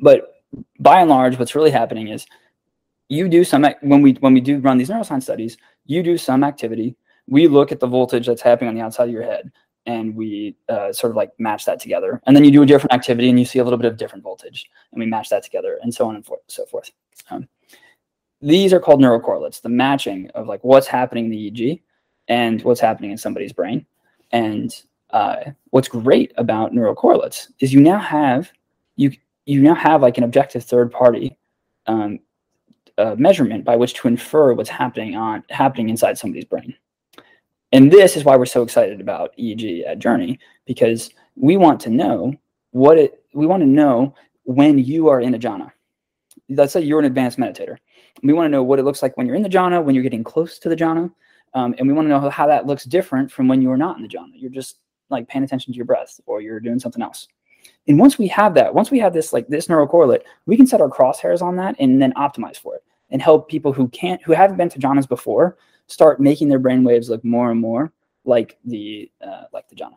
[0.00, 0.39] but
[0.78, 2.26] by and large, what's really happening is
[3.08, 6.44] you do some when we when we do run these neuroscience studies you do some
[6.44, 6.94] activity
[7.30, 9.50] we look at the voltage that's happening on the outside of your head
[9.86, 12.20] and we uh, sort of like match that together.
[12.26, 14.22] And then you do a different activity and you see a little bit of different
[14.22, 16.90] voltage and we match that together and so on and so forth.
[17.30, 17.48] Um,
[18.42, 21.80] these are called neurocorrelates the matching of like what's happening in the eeg
[22.28, 23.86] and what's happening in somebody's brain.
[24.32, 24.74] And
[25.10, 25.36] uh,
[25.70, 28.52] what's great about neurocorrelates is you now have
[28.96, 29.12] you
[29.46, 31.36] you now have like an objective third party
[31.86, 32.20] um,
[32.98, 36.74] uh, measurement by which to infer what's happening on happening inside somebody's brain.
[37.72, 41.90] And this is why we're so excited about EEG at Jhourney because we want to
[41.90, 42.34] know
[42.72, 45.70] what it we want to know when you are in a jhana.
[46.48, 47.76] Let's say you're an advanced meditator.
[48.22, 50.02] We want to know what it looks like when you're in the jhana, when you're
[50.02, 51.10] getting close to the jhana,
[51.54, 53.96] um, and we want to know how that looks different from when you are not
[53.96, 54.32] in the jhana.
[54.34, 54.78] You're just
[55.10, 57.28] like paying attention to your breath or you're doing something else.
[57.88, 60.66] And once we have that, once we have this like this neural correlate, we can
[60.66, 64.22] set our crosshairs on that and then optimize for it and help people who can't
[64.22, 67.92] who haven't been to jhanas before start making their brain waves look more and more
[68.24, 69.96] like the uh, like the jhana.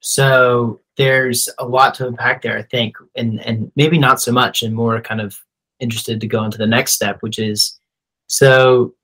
[0.00, 4.62] So there's a lot to unpack there, I think, and and maybe not so much,
[4.62, 5.38] and more kind of
[5.80, 7.78] interested to go into the next step, which is
[8.26, 8.94] so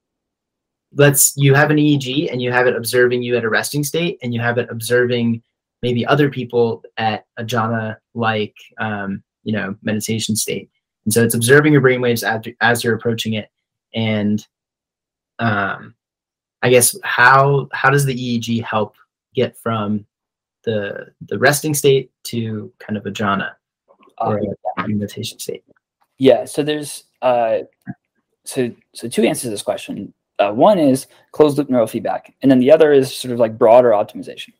[0.95, 4.19] let's you have an EEG and you have it observing you at a resting state,
[4.23, 5.43] and you have it observing
[5.83, 10.71] maybe other people at a jhana like um, you know meditation state
[11.07, 13.49] and so it's observing your brainwaves as, as you're approaching it.
[13.95, 14.47] And
[15.39, 15.95] um,
[16.63, 18.97] I guess how how does the EEG help
[19.35, 20.05] get from
[20.65, 23.53] the the resting state to kind of a jhana
[24.19, 25.65] or uh, a meditation state?
[26.19, 26.45] Yeah.
[26.45, 27.59] So there's uh,
[28.45, 30.13] so so two answers to this question.
[30.39, 33.91] Uh, one is closed loop neurofeedback, and then the other is sort of like broader
[33.91, 34.53] optimization.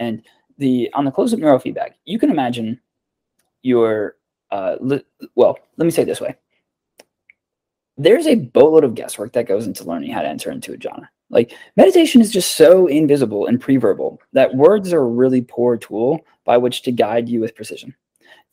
[0.00, 0.22] And
[0.58, 2.80] the on the closed loop neurofeedback, you can imagine
[3.62, 4.16] your
[4.50, 6.36] uh, li- well, let me say it this way.
[7.96, 11.08] There's a boatload of guesswork that goes into learning how to enter into a jhana.
[11.30, 16.20] Like meditation is just so invisible and pre-verbal that words are a really poor tool
[16.44, 17.94] by which to guide you with precision.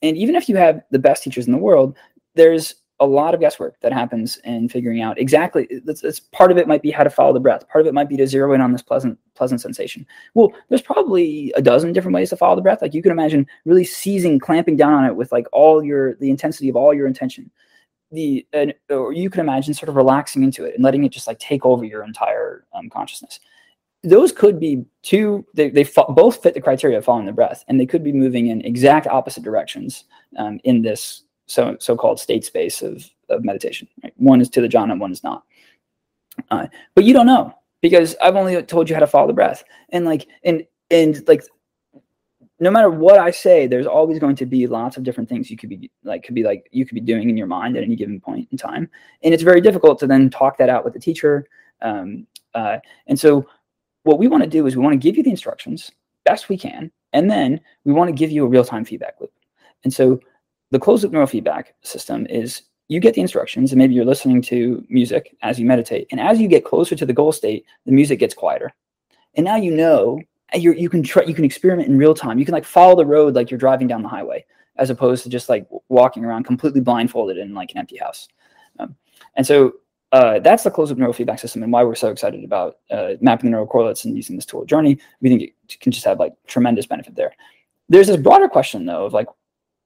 [0.02, 1.98] And even if you have the best teachers in the world,
[2.36, 6.68] there's a lot of guesswork that happens in figuring out exactly it's, part of it
[6.68, 7.68] might be how to follow the breath.
[7.70, 10.06] Part of it might be to zero in on this pleasant pleasant sensation.
[10.34, 12.82] Well there's probably a dozen different ways to follow the breath.
[12.82, 16.30] Like you can imagine really seizing clamping down on it with like all your the
[16.30, 17.50] intensity of all your intention.
[18.12, 21.28] The and, or you can imagine sort of relaxing into it and letting it just
[21.28, 23.40] like take over your entire um, consciousness.
[24.04, 27.64] Those could be two they, they f- both fit the criteria of following the breath
[27.68, 30.06] and they could be moving in exact opposite directions
[30.38, 33.88] um, in this so so-called state space of, of meditation.
[34.04, 34.14] Right?
[34.18, 35.44] One is to the jhana, one is not.
[36.52, 39.64] Uh, but you don't know because I've only told you how to follow the breath.
[39.90, 41.44] And like, and, and like,
[42.62, 45.58] no matter what I say, there's always going to be lots of different things you
[45.58, 47.96] could be like, could be like, you could be doing in your mind at any
[47.96, 48.90] given point in time.
[49.24, 51.48] And it's very difficult to then talk that out with the teacher.
[51.82, 53.48] Um, uh, and so
[54.04, 55.92] what we want to do is we want to give you the instructions
[56.26, 56.92] best we can.
[57.14, 59.32] And then we want to give you a real-time feedback loop.
[59.84, 60.20] And so
[60.72, 64.84] the closed loop neurofeedback system is you get the instructions and maybe you're listening to
[64.90, 66.08] music as you meditate.
[66.12, 68.74] And as you get closer to the goal state, the music gets quieter.
[69.36, 70.20] And now you know
[70.56, 72.40] you you can try, you can experiment in real time.
[72.40, 74.46] You can like follow the road like you're driving down the highway,
[74.78, 78.28] as opposed to just like walking around completely blindfolded in like an empty house.
[78.80, 78.96] Um,
[79.36, 79.74] and so
[80.12, 83.46] uh, that's the closed loop neurofeedback system and why we're so excited about uh, mapping
[83.46, 85.00] the neural correlates and using this tool jhourney.
[85.22, 87.36] We think it can just have like tremendous benefit there.
[87.90, 89.28] There's this broader question though of like,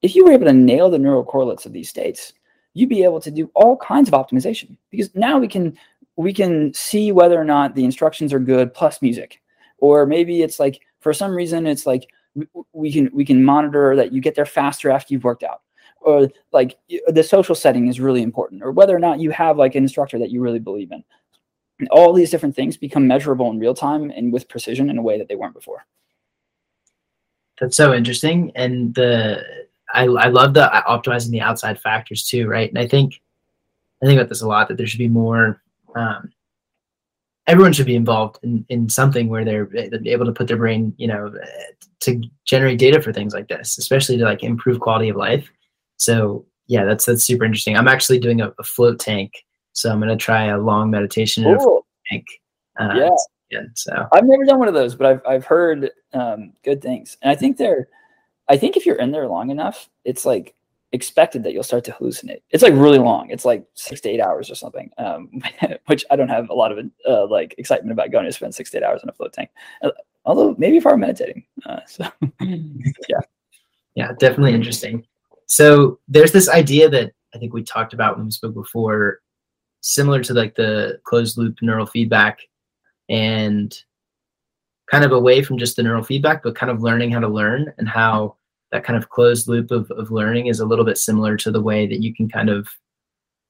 [0.03, 2.33] if you were able to nail the neural correlates of these states,
[2.73, 5.75] you'd be able to do all kinds of optimization because now we can
[6.15, 9.41] we can see whether or not the instructions are good plus music,
[9.79, 12.07] or maybe it's like for some reason it's like
[12.73, 15.61] we can we can monitor that you get there faster after you've worked out.
[16.01, 19.75] Or like the social setting is really important or whether or not you have like
[19.75, 21.01] an instructor that you really believe in.
[21.91, 25.17] All these different things become measurable in real time and with precision in a way
[25.17, 25.85] that they weren't before.
[27.57, 29.62] That's so interesting and the
[29.93, 33.21] i, I love the uh, optimizing the outside factors too right and i think
[34.01, 35.61] i think about this a lot that there should be more
[35.95, 36.31] um,
[37.45, 39.69] everyone should be involved in, in something where they're
[40.05, 41.33] able to put their brain you know
[41.99, 45.49] to generate data for things like this especially to like improve quality of life
[45.97, 47.77] so yeah, that's that's super interesting.
[47.77, 49.33] I'm actually doing a, a float tank,
[49.73, 52.25] so I'm gonna try a long meditation in a float tank.
[52.79, 53.09] Uh, yeah.
[53.51, 53.61] yeah.
[53.75, 57.31] So I've never done one of those, but I've I've heard um, good things, and
[57.31, 57.87] I think they're,
[58.49, 60.55] I think if you're in there long enough, it's like
[60.91, 62.41] expected that you'll start to hallucinate.
[62.51, 63.29] It's like really long.
[63.31, 65.29] It's like six to eight hours or something, um,
[65.87, 68.69] which I don't have a lot of uh, like excitement about going to spend six
[68.71, 69.49] to eight hours in a float tank.
[69.81, 69.89] Uh,
[70.25, 72.05] although maybe if I were meditating, uh, so
[72.41, 73.19] yeah,
[73.95, 75.05] yeah, definitely interesting.
[75.47, 79.19] So there's this idea that I think we talked about when we spoke before,
[79.81, 82.39] similar to like the closed loop neural feedback
[83.09, 83.75] and
[84.91, 87.73] kind of away from just the neural feedback, but kind of learning how to learn
[87.77, 88.35] and how
[88.71, 91.61] that kind of closed loop of, of learning is a little bit similar to the
[91.61, 92.67] way that you can kind of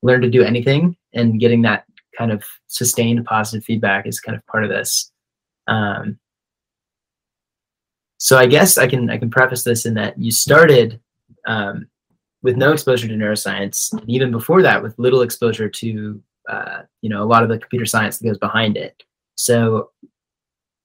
[0.01, 1.85] learn to do anything and getting that
[2.17, 5.11] kind of sustained positive feedback is kind of part of this.
[5.67, 6.19] Um,
[8.17, 10.99] so I guess I can I can preface this in that you started
[11.45, 11.87] um,
[12.41, 17.09] with no exposure to neuroscience, and even before that, with little exposure to uh, you
[17.09, 19.03] know a lot of the computer science that goes behind it.
[19.35, 19.89] So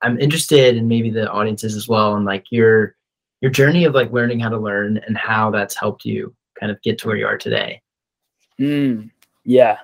[0.03, 2.97] I'm interested in maybe the audiences as well, and like your
[3.41, 6.81] your journey of like learning how to learn and how that's helped you kind of
[6.83, 7.81] get to where you are today.
[8.61, 9.11] Mm,
[9.45, 9.79] yeah,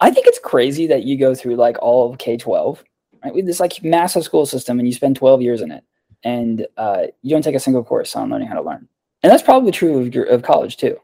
[0.00, 2.84] I think it's crazy that you go through like all of K twelve,
[3.24, 3.34] right?
[3.34, 5.84] With this like massive school system, and you spend twelve years in it,
[6.24, 8.88] and uh, you don't take a single course on learning how to learn
[9.22, 10.96] and that's probably true of, your, of college too.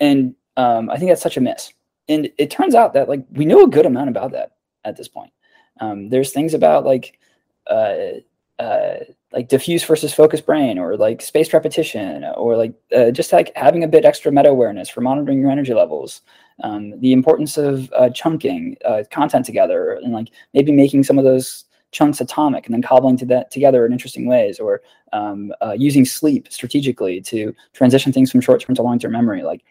[0.00, 1.72] And um, I think that's such a miss.
[2.08, 4.52] And it turns out that like we know a good amount about that
[4.84, 5.32] at this point.
[5.80, 7.18] Um, there's things about like
[7.66, 8.20] uh,
[8.58, 8.96] uh,
[9.32, 13.82] like diffuse versus focused brain, or like spaced repetition, or like uh, just like having
[13.84, 16.22] a bit extra meta awareness for monitoring your energy levels.
[16.62, 21.24] Um, the importance of uh, chunking uh, content together, and like maybe making some of
[21.24, 24.82] those chunks atomic and then cobbling to that together in interesting ways or
[25.12, 29.64] um, uh, using sleep strategically to transition things from short-term to long-term memory like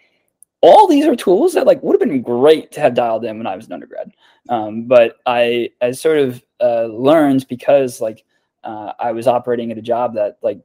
[0.63, 3.45] all these are tools that like would have been great to have dialed in when
[3.45, 4.11] i was an undergrad.
[4.49, 8.23] Um, but i i sort of uh, learned because like
[8.63, 10.59] uh, i was operating at a job that like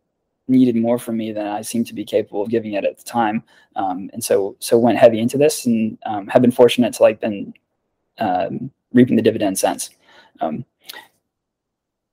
[0.46, 3.04] needed more from me than i seemed to be capable of giving it at the
[3.04, 3.42] time.
[3.76, 7.20] Um, and so so went heavy into this and um, have been fortunate to like
[7.20, 7.52] been
[8.18, 9.90] um, reaping the dividend since.
[10.40, 10.64] Um,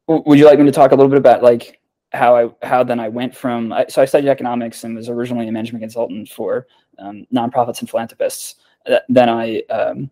[0.07, 1.79] would you like me to talk a little bit about like
[2.13, 5.51] how I how then I went from so I studied economics and was originally a
[5.51, 6.67] management consultant for
[6.99, 8.55] um, nonprofits and philanthropists.
[8.89, 10.09] Uh, then I um,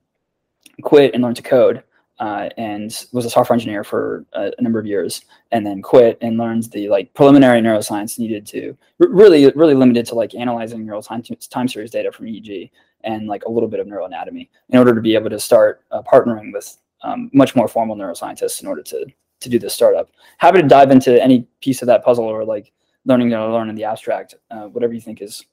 [0.82, 1.84] quit and learned to code
[2.20, 6.18] uh, and was a software engineer for a, a, number of years, and then quit
[6.22, 11.02] and learned the like preliminary neuroscience needed to really really limited to like analyzing neural
[11.02, 12.70] time, time series data from EEG
[13.04, 16.02] and like a little bit of neuroanatomy in order to be able to start uh,
[16.04, 19.06] partnering with um, much more formal neuroscientists in order to
[19.42, 20.10] to do this startup.
[20.38, 22.72] Happy to dive into any piece of that puzzle or like
[23.06, 25.44] learning to learn in the abstract, uh, whatever you think is.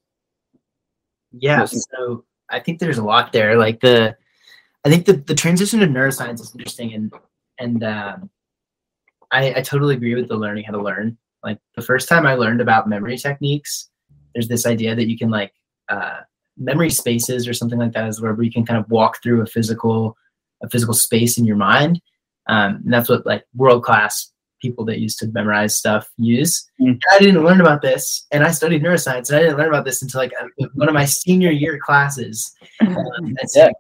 [1.33, 3.57] Yeah, so I think there's a lot there.
[3.57, 4.17] Like the,
[4.85, 7.13] I think the the transition to neuroscience is interesting, and
[7.59, 8.31] and um,
[9.31, 11.17] I I totally agree with the learning how to learn.
[11.43, 13.89] Like the first time I learned about memory techniques,
[14.35, 15.53] there's this idea that you can like
[15.89, 16.21] uh,
[16.57, 19.47] memory spaces or something like that is where you can kind of walk through a
[19.47, 20.17] physical
[20.63, 22.01] a physical space in your mind.
[22.47, 24.30] Um, and that's what like world class
[24.61, 26.69] people that used to memorize stuff use.
[26.81, 27.01] Mm.
[27.13, 30.03] I didn't learn about this, and I studied neuroscience, and I didn't learn about this
[30.03, 30.33] until like
[30.75, 32.53] one of my senior year classes.
[32.81, 33.71] Um, yeah.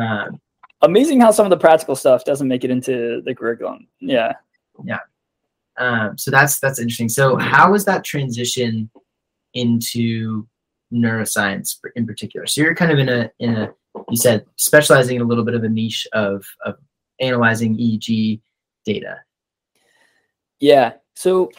[0.00, 0.40] Um,
[0.82, 3.86] Amazing how some of the practical stuff doesn't make it into the curriculum.
[4.00, 4.32] Yeah.
[4.84, 4.98] Yeah.
[5.78, 7.08] Um, so that's that's interesting.
[7.08, 8.90] So how was that transition
[9.54, 10.46] into
[10.92, 12.46] neuroscience in particular?
[12.46, 13.72] So you're kind of in a in a
[14.10, 16.76] you said specializing in a little bit of a niche of of
[17.20, 18.40] analyzing EEG
[18.84, 19.18] data.
[20.62, 20.92] Yeah.
[21.14, 21.50] So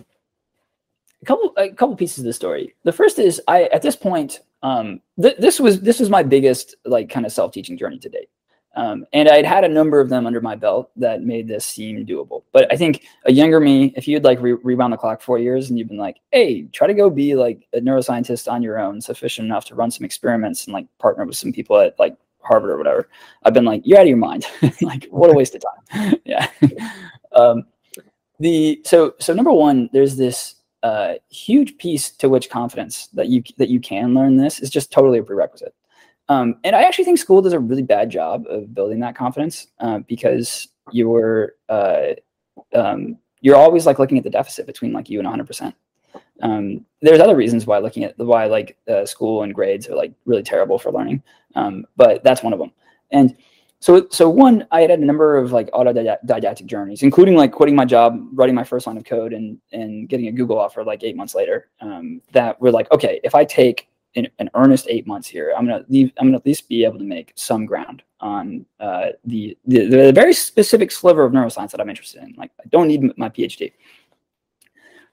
[1.21, 2.73] a couple a couple pieces of the story.
[2.83, 6.75] The first is I at this point um, th- this was this was my biggest
[6.85, 8.29] like kind of self teaching journey to date.
[8.75, 12.07] Um, and I'd had a number of them under my belt that made this seem
[12.07, 12.43] doable.
[12.53, 15.69] But I think a younger me, if you'd like re- rewound the clock four years
[15.69, 18.99] and you've been like, hey, try to go be like a neuroscientist on your own,
[18.99, 22.71] sufficient enough to run some experiments and like partner with some people at like Harvard
[22.71, 23.09] or whatever,
[23.43, 24.47] I've been like, you're out of your mind.
[24.81, 25.61] like, what a waste of
[25.91, 26.15] time.
[26.25, 26.47] yeah.
[27.35, 27.63] Um,
[28.43, 33.41] the so so number one, there's this uh, huge piece to which confidence that you
[33.57, 35.73] that you can learn this is just totally a prerequisite.
[36.29, 39.67] Um, and I actually think school does a really bad job of building that confidence
[39.79, 42.13] uh, because you're uh,
[42.75, 45.75] um, you're always like looking at the deficit between like you and 100 percent.
[46.41, 50.13] Um, there's other reasons why looking at why like uh, school and grades are like
[50.25, 51.23] really terrible for learning,
[51.55, 52.71] um, but that's one of them.
[53.11, 53.37] And
[53.83, 57.75] so so one, I had had a number of like autodidactic journeys, including like quitting
[57.75, 61.03] my job, writing my first line of code, and and getting a Google offer like
[61.03, 61.67] eight months later.
[61.81, 65.65] Um, that were like, okay, if I take an, an, earnest eight months here, I'm
[65.65, 66.13] gonna leave.
[66.17, 70.13] I'm gonna at least be able to make some ground on uh, the, the the
[70.13, 72.35] very specific sliver of neuroscience that I'm interested in.
[72.37, 73.73] Like, I don't need my PhD.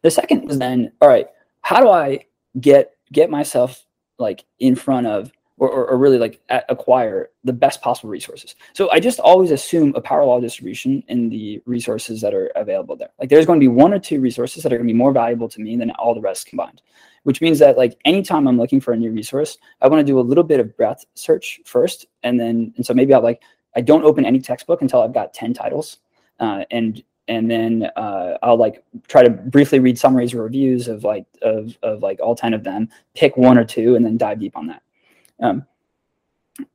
[0.02, 1.26] The second was then, all right,
[1.62, 2.24] how do I
[2.60, 3.84] get get myself
[4.20, 8.54] like in front of or, or, or really like acquire the best possible resources.
[8.72, 12.96] So I just always assume a power law distribution in the resources that are available
[12.96, 13.10] there.
[13.20, 15.12] Like there's going to be one or two resources that are going to be more
[15.12, 16.80] valuable to me than all the rest combined,
[17.24, 20.18] which means that like anytime I'm looking for a new resource, I want to do
[20.18, 22.06] a little bit of breadth search first.
[22.22, 23.42] And then, and so maybe I'll like,
[23.76, 25.98] I don't open any textbook until I've got 10 titles.
[26.40, 31.04] Uh, and and then uh, I'll like try to briefly read summaries or reviews of
[31.04, 34.40] like of, of like all 10 of them, pick one or two, and then dive
[34.40, 34.82] deep on that.
[35.40, 35.66] Um,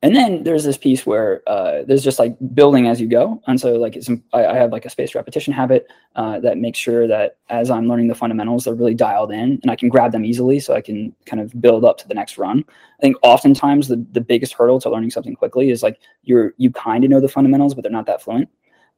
[0.02, 3.40] and then there's this piece where uh, there's just like building as you go.
[3.46, 7.06] And so like it's, I, have like a spaced repetition habit uh, that makes sure
[7.06, 10.24] that as I'm learning the fundamentals, they're really dialed in and I can grab them
[10.24, 12.64] easily so I can kind of build up to the next run.
[12.68, 16.70] I think oftentimes the, the biggest hurdle to learning something quickly is like you're, you
[16.70, 18.48] kind of know the fundamentals, but they're not that fluent.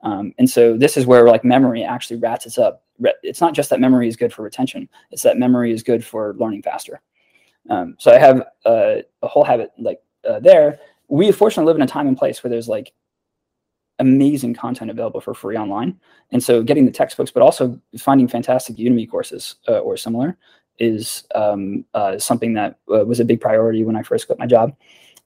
[0.03, 2.85] Um, and so this is where like memory actually rats us up.
[3.23, 6.35] It's not just that memory is good for retention; it's that memory is good for
[6.35, 7.01] learning faster.
[7.69, 10.79] Um, so I have uh, a whole habit like uh, there.
[11.09, 12.93] We fortunately live in a time and place where there's like
[13.99, 15.99] amazing content available for free online,
[16.31, 20.37] and so getting the textbooks, but also finding fantastic Udemy courses uh, or similar
[20.79, 24.47] is um, uh, something that uh, was a big priority when I first quit my
[24.47, 24.75] job.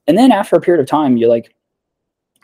[0.07, 1.55] And then after a period of time, you're like,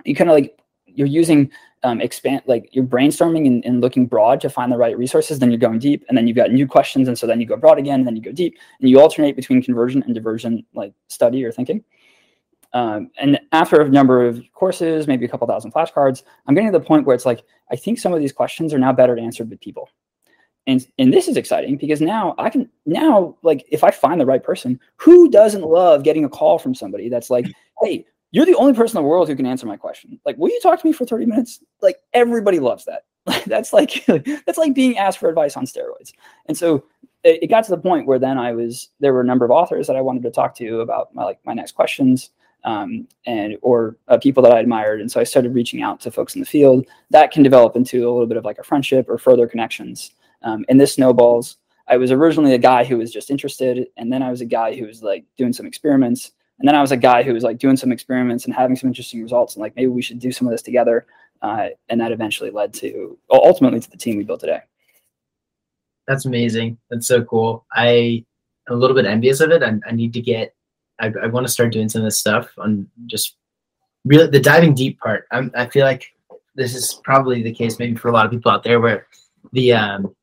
[0.05, 1.51] you kind of like you're using
[1.83, 5.49] um, expand like you're brainstorming and, and, looking broad to find the right resources then
[5.49, 7.79] you're going deep and then you've got new questions and so then you go broad
[7.79, 11.43] again and then you go deep and you alternate between conversion and diversion like study
[11.43, 11.83] or thinking.
[12.73, 16.77] Um, and after a number of courses maybe a couple thousand flashcards i'm getting to
[16.77, 19.49] the point where it's like i think some of these questions are now better answered
[19.49, 19.89] with people.
[20.67, 24.25] And and this is exciting because now i can now like if i find the
[24.25, 27.47] right person who doesn't love getting a call from somebody that's like
[27.81, 30.19] hey you're the only person in the world who can answer my question.
[30.25, 31.59] Like, will you talk to me for 30 minutes?
[31.81, 33.03] Like, everybody loves that.
[33.45, 34.05] that's like
[34.45, 36.13] that's like being asked for advice on steroids.
[36.47, 36.85] And so
[37.23, 39.51] it, it, got to the point where then I was there were a number of
[39.51, 42.31] authors that I wanted to talk to about my like my next questions
[42.63, 45.01] um, and or uh, people that I admired.
[45.01, 46.85] And so I started reaching out to folks in the field.
[47.09, 50.11] That can develop into a little bit of like a friendship or further connections.
[50.41, 51.57] Um, and this snowballs.
[51.87, 54.75] I was originally a guy who was just interested, and then I was a guy
[54.75, 57.57] who was like doing some experiments and then I was a guy who was like
[57.57, 60.47] doing some experiments and having some interesting results, and like maybe we should do some
[60.47, 61.05] of this together.
[61.41, 64.59] Uh, and that eventually led to ultimately to the team we built today.
[66.05, 66.77] That's amazing.
[66.89, 67.65] That's so cool.
[67.71, 68.25] I
[68.67, 69.63] am a little bit envious of it.
[69.63, 70.53] I, I need to get.
[70.99, 73.37] I, I want to start doing some of this stuff on just
[74.03, 75.27] really the diving deep part.
[75.31, 76.13] I'm, I feel like
[76.55, 79.07] this is probably the case maybe for a lot of people out there where
[79.53, 80.13] the um,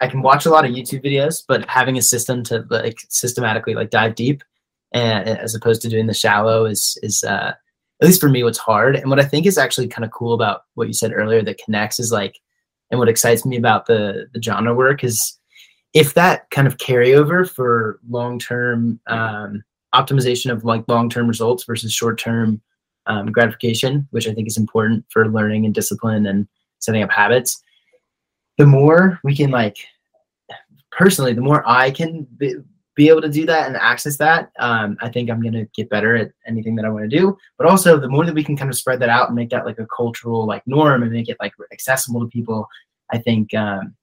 [0.00, 3.74] I can watch a lot of YouTube videos, but having a system to like systematically
[3.74, 4.44] like dive deep
[4.92, 7.52] and as opposed to doing the shallow is is uh,
[8.00, 8.96] at least for me what's hard.
[8.96, 11.58] And what I think is actually kind of cool about what you said earlier that
[11.58, 12.38] connects is like,
[12.90, 15.38] and what excites me about the the jhana work is
[15.94, 19.62] if that kind of carryover for long term um,
[19.94, 22.60] optimization of like long term results versus short term
[23.06, 26.46] um, gratification, which I think is important for learning and discipline and
[26.78, 27.60] setting up habits.
[28.58, 29.78] The more we can like,
[30.90, 32.56] personally, the more I can be,
[32.98, 36.16] be able to do that and access that, um, I think I'm gonna get better
[36.16, 37.38] at anything that I want to do.
[37.56, 39.64] But also, the more that we can kind of spread that out and make that
[39.64, 42.66] like a cultural like norm and make it like accessible to people,
[43.12, 43.94] I think um,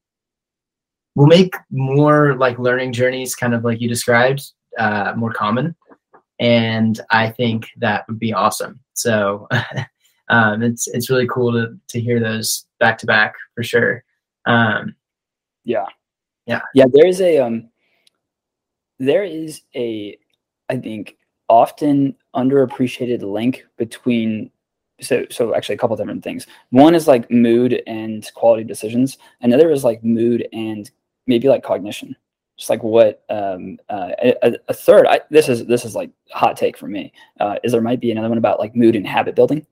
[1.13, 5.75] we'll make more like learning journeys, kind of like you described, uh, more common.
[6.39, 8.79] And I think that would be awesome.
[8.93, 9.49] So
[10.29, 14.05] um, it's it's really cool to to hear those back to back for sure.
[14.45, 14.95] Um,
[15.65, 15.87] yeah,
[16.45, 16.85] yeah, yeah.
[16.89, 17.69] There's a um,
[18.99, 20.17] there is a,
[20.69, 21.17] I think,
[21.49, 24.51] often underappreciated link between
[25.01, 26.47] so so actually a couple different things.
[26.69, 29.17] One is like mood and quality decisions.
[29.41, 30.89] Another is like mood and
[31.27, 32.15] maybe like cognition.
[32.57, 35.07] Just like what um, uh, a, a, third.
[35.07, 37.11] I, this is this is like hot take for me.
[37.41, 39.67] Uh, is there might be another one about like mood and habit building.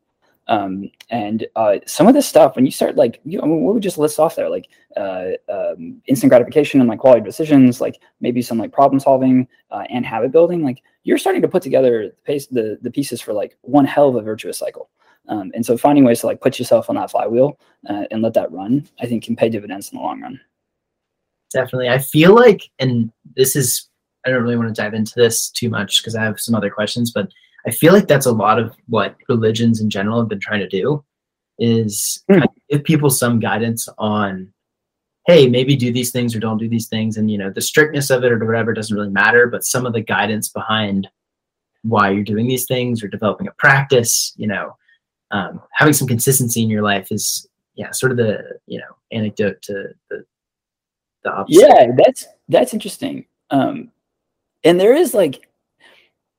[0.48, 3.80] Um, and uh, some of this stuff, when you start like, you know, what we
[3.80, 4.68] just list off there, like
[4.98, 9.84] uh, um, instant gratification and like quality decisions, like maybe some like problem solving uh,
[9.90, 13.34] and habit building, like you're starting to put together the, pace, the, the pieces for
[13.34, 14.90] like one hell of a virtuous cycle.
[15.30, 17.58] Um, and so finding ways to like put yourself on that flywheel
[17.90, 20.40] uh, and let that run, I think can pay dividends in the long run.
[21.54, 21.88] Definitely.
[21.88, 23.90] I feel like, and this is,
[24.26, 26.70] I don't really want to dive into this too much because I have some other
[26.70, 27.30] questions, but
[27.66, 30.68] I feel like that's a lot of what religions in general have been trying to
[30.68, 31.04] do
[31.60, 32.36] is mm.
[32.36, 34.52] kind of give people some guidance on
[35.28, 38.10] hey maybe do these things or don't do these things and you know the strictness
[38.10, 41.08] of it or whatever doesn't really matter but some of the guidance behind
[41.84, 44.76] why you're doing these things or developing a practice you know
[45.32, 49.62] um, having some consistency in your life is yeah sort of the you know anecdote
[49.62, 50.26] to the
[51.24, 51.62] the opposite.
[51.62, 53.92] yeah that's that's interesting um
[54.64, 55.48] and there is like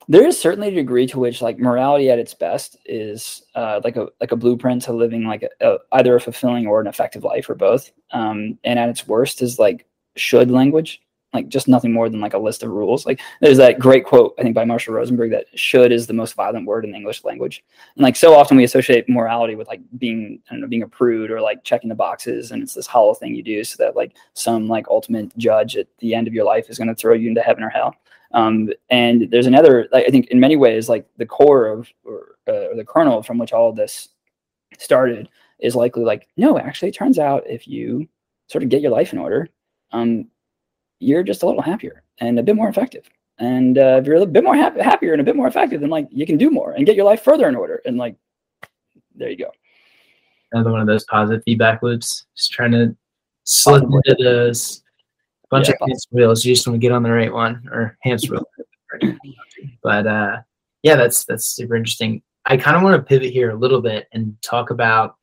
[0.08, 3.96] there is certainly a degree to which like morality at its best is uh, like
[3.96, 7.24] a like a blueprint to living like a, a, either a fulfilling or an effective
[7.24, 7.90] life or both.
[8.12, 9.86] Um, and at its worst is like
[10.16, 11.00] should language
[11.34, 13.04] like just nothing more than like a list of rules.
[13.04, 16.34] Like there's that great quote i think by marshall rosenberg that should is the most
[16.34, 17.62] violent word in the english language.
[17.96, 20.88] And like so often we associate morality with like being i don't know being a
[20.88, 23.96] prude or like checking the boxes and it's this hollow thing you do so that
[23.96, 27.14] like some like ultimate judge at the end of your life is going to throw
[27.14, 27.94] you into heaven or hell
[28.34, 32.68] um, and there's another, I think, in many ways, like the core of or, uh,
[32.68, 34.08] or the kernel from which all of this
[34.76, 35.28] started
[35.60, 38.08] is likely like, no, actually, it turns out if you
[38.48, 39.48] sort of get your life in order,
[39.92, 40.26] um,
[40.98, 43.08] you're just a little happier and a bit more effective.
[43.38, 45.90] And uh, if you're a bit more happy, happier and a bit more effective, then
[45.90, 47.82] like you can do more and get your life further in order.
[47.84, 48.16] And like,
[49.14, 49.50] there you go.
[50.52, 52.26] Another one of those positive feedback loops.
[52.36, 52.96] Just trying to
[53.44, 54.83] slip into those
[55.50, 55.74] bunch yeah.
[55.80, 56.44] of hamster wheels.
[56.44, 59.16] You just want to get on the right one or hamster wheel.
[59.82, 60.36] but uh,
[60.82, 62.22] yeah, that's that's super interesting.
[62.46, 65.16] I kind of want to pivot here a little bit and talk about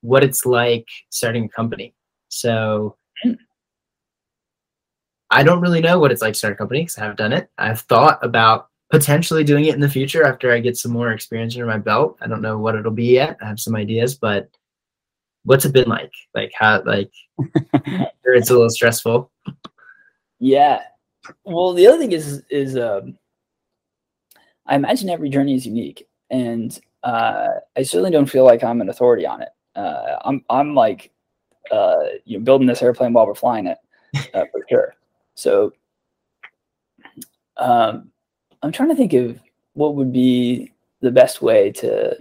[0.00, 1.94] what it's like starting a company.
[2.28, 3.32] So hmm.
[5.30, 7.32] I don't really know what it's like to start a company because I haven't done
[7.32, 7.48] it.
[7.58, 11.54] I've thought about potentially doing it in the future after I get some more experience
[11.54, 12.18] under my belt.
[12.20, 13.36] I don't know what it'll be yet.
[13.42, 14.48] I have some ideas, but
[15.48, 16.12] what's it been like?
[16.34, 17.10] Like how like
[18.24, 19.30] it's a little stressful.
[20.38, 20.82] Yeah.
[21.44, 23.18] Well, the other thing is is um,
[24.66, 28.90] I imagine every journey is unique, and uh, I certainly don't feel like I'm an
[28.90, 29.48] authority on it.
[29.74, 31.10] Uh, I'm I'm like
[31.70, 33.78] uh, you know building this airplane while we're flying it
[34.34, 34.94] uh, for sure.
[35.34, 35.72] So
[37.56, 38.10] um,
[38.62, 39.40] I'm trying to think of
[39.72, 42.16] what would be the best way to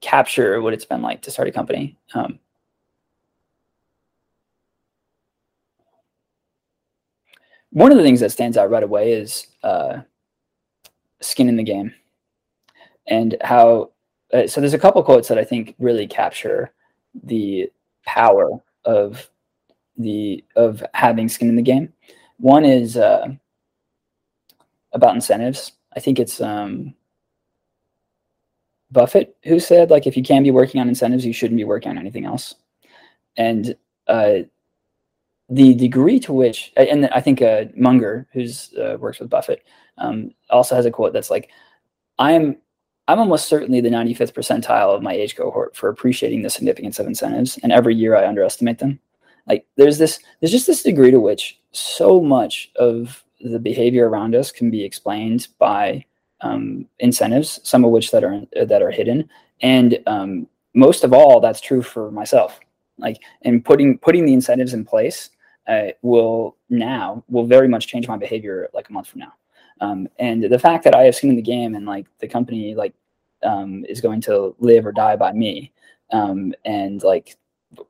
[0.00, 1.96] capture what it's been like to start a company.
[2.14, 2.38] Um,
[7.70, 10.00] one of the things that stands out right away is uh,
[11.20, 11.94] skin in the game
[13.06, 13.90] and how
[14.32, 16.72] uh, so there's a couple quotes that i think really capture
[17.24, 17.70] the
[18.06, 19.28] power of
[19.98, 21.92] the of having skin in the game
[22.38, 23.28] one is uh,
[24.92, 26.94] about incentives i think it's um,
[28.90, 31.90] buffett who said like if you can be working on incentives you shouldn't be working
[31.90, 32.54] on anything else
[33.36, 33.76] and
[34.08, 34.40] uh,
[35.50, 39.66] the degree to which, and I think uh, Munger, who's uh, works with Buffett,
[39.98, 41.50] um, also has a quote that's like,
[42.18, 42.56] "I'm
[43.08, 47.06] I'm almost certainly the 95th percentile of my age cohort for appreciating the significance of
[47.06, 49.00] incentives, and every year I underestimate them."
[49.48, 54.36] Like there's this, there's just this degree to which so much of the behavior around
[54.36, 56.04] us can be explained by
[56.42, 59.28] um, incentives, some of which that are that are hidden,
[59.60, 62.60] and um, most of all, that's true for myself.
[62.98, 65.30] Like, and putting putting the incentives in place
[65.68, 69.32] uh, will now will very much change my behavior like a month from now.
[69.80, 72.74] Um, and the fact that I have skin in the game and like the company
[72.74, 72.94] like
[73.42, 75.72] um, is going to live or die by me
[76.12, 77.36] um, and like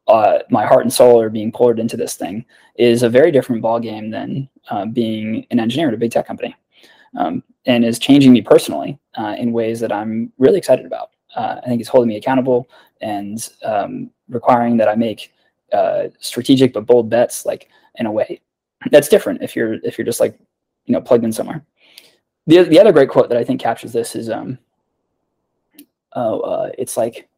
[0.06, 2.44] uh, my heart and soul are being poured into this thing
[2.76, 6.54] is a very different ballgame than uh, being an engineer at a big tech company
[7.18, 11.60] um, and is changing me personally uh, in ways that i'm really excited about uh,
[11.62, 12.68] i think it's holding me accountable
[13.00, 15.32] and um, requiring that i make
[15.72, 18.40] uh, strategic but bold bets like in a way
[18.90, 20.38] that's different if you're if you're just like
[20.86, 21.62] you know plugged in somewhere
[22.46, 24.58] the, the other great quote that i think captures this is um
[26.14, 27.28] oh uh, it's like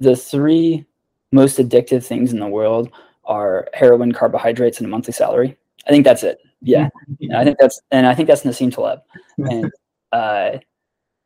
[0.00, 0.84] the three
[1.32, 2.90] most addictive things in the world
[3.24, 5.56] are heroin, carbohydrates, and a monthly salary.
[5.86, 6.40] I think that's it.
[6.60, 6.88] Yeah,
[7.34, 9.00] I think that's and I think that's Nassim Taleb,
[9.38, 9.70] and
[10.12, 10.58] uh,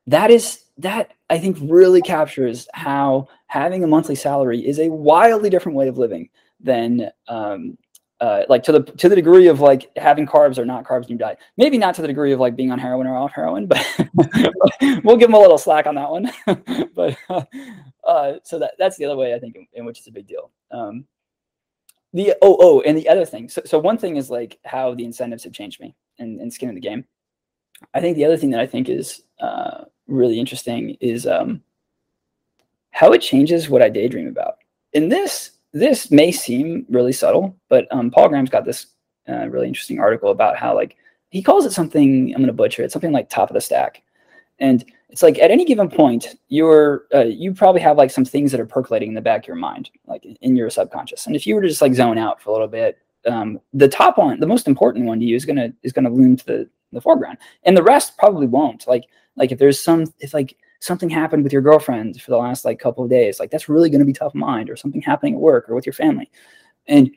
[0.06, 5.50] that is that I think really captures how having a monthly salary is a wildly
[5.50, 6.28] different way of living
[6.60, 7.76] than um,
[8.20, 11.10] uh, like to the to the degree of like having carbs or not carbs in
[11.10, 11.38] your diet.
[11.56, 13.84] Maybe not to the degree of like being on heroin or off heroin, but
[15.02, 16.30] we'll give them a little slack on that one.
[16.94, 17.42] but uh,
[18.06, 20.28] uh, so that that's the other way I think in, in which it's a big
[20.28, 20.50] deal.
[20.70, 21.04] Um,
[22.12, 23.48] the oh oh, and the other thing.
[23.48, 26.68] So so one thing is like how the incentives have changed me and, and skin
[26.68, 27.04] in the game.
[27.94, 31.62] I think the other thing that I think is uh, really interesting is um,
[32.90, 34.58] how it changes what I daydream about.
[34.94, 38.86] and this, this may seem really subtle, but um, Paul Graham's got this
[39.28, 40.96] uh, really interesting article about how like
[41.30, 42.30] he calls it something.
[42.30, 42.92] I'm going to butcher it.
[42.92, 44.02] Something like top of the stack,
[44.58, 48.50] and it's like at any given point you're uh, you probably have like some things
[48.50, 51.26] that are percolating in the back of your mind like in your subconscious.
[51.26, 52.98] And if you were to just like zone out for a little bit
[53.28, 56.36] um, the top one the most important one to you is gonna is gonna loom
[56.36, 57.38] to the the foreground.
[57.64, 58.86] And the rest probably won't.
[58.88, 59.04] Like
[59.36, 62.80] like if there's some if like something happened with your girlfriend for the last like
[62.80, 65.68] couple of days like that's really to be tough mind or something happening at work
[65.68, 66.30] or with your family.
[66.86, 67.10] And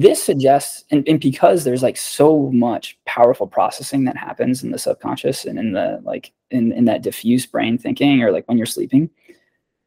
[0.00, 4.78] this suggests and, and because there's like so much powerful processing that happens in the
[4.78, 8.66] subconscious and in the like in, in that diffuse brain thinking or like when you're
[8.66, 9.10] sleeping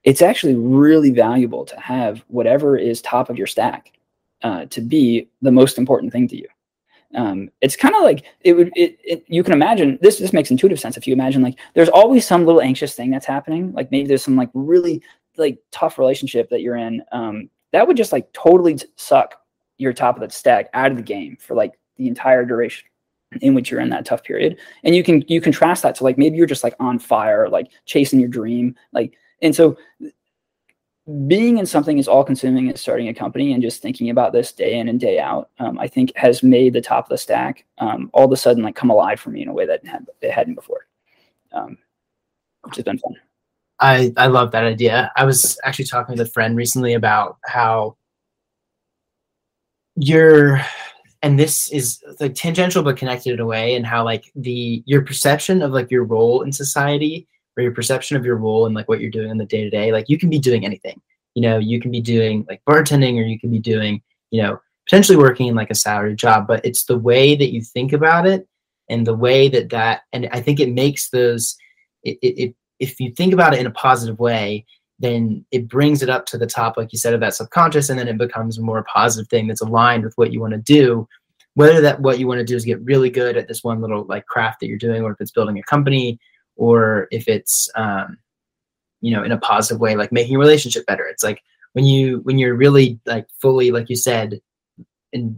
[0.03, 3.93] it's actually really valuable to have whatever is top of your stack
[4.43, 6.47] uh, to be the most important thing to you.
[7.15, 10.49] Um, it's kind of like it would it, it, you can imagine this this makes
[10.49, 13.71] intuitive sense if you imagine like there's always some little anxious thing that's happening.
[13.71, 15.01] Like maybe there's some like really
[15.37, 19.35] like tough relationship that you're in um, that would just like totally suck
[19.77, 22.85] your top of the stack out of the game for like the entire duration
[23.41, 26.17] in which you're in that tough period and you can you contrast that to like
[26.17, 29.75] maybe you're just like on fire like chasing your dream like and so
[31.27, 34.53] being in something as all consuming as starting a company and just thinking about this
[34.53, 37.65] day in and day out um, i think has made the top of the stack
[37.79, 39.81] um, all of a sudden like come alive for me in a way that
[40.21, 40.85] it hadn't before
[41.53, 41.77] um,
[42.61, 43.15] which has been fun
[43.79, 45.11] I, I love that idea.
[45.17, 47.97] I was actually talking with a friend recently about how
[49.95, 50.61] you're
[51.21, 55.01] and this is like tangential but connected in a way and how like the your
[55.03, 58.89] perception of like your role in society or your perception of your role and like
[58.89, 61.01] what you're doing in the day to day like you can be doing anything.
[61.35, 64.59] You know you can be doing like bartending or you can be doing you know
[64.85, 68.27] potentially working in like a salary job but it's the way that you think about
[68.27, 68.47] it
[68.89, 71.55] and the way that that and i think it makes those
[72.03, 74.65] it, it, it if you think about it in a positive way
[75.03, 77.99] then it brings it up to the top, like you said, of that subconscious, and
[77.99, 81.05] then it becomes a more positive thing that's aligned with what you want to do.
[81.55, 84.05] Whether that what you want to do is get really good at this one little
[84.05, 86.19] like craft that you're doing, or if it's building a company,
[86.55, 88.17] or if it's um,
[89.01, 91.05] you know in a positive way, like making a relationship better.
[91.05, 91.41] It's like
[91.73, 94.39] when you when you're really like fully, like you said,
[95.11, 95.37] and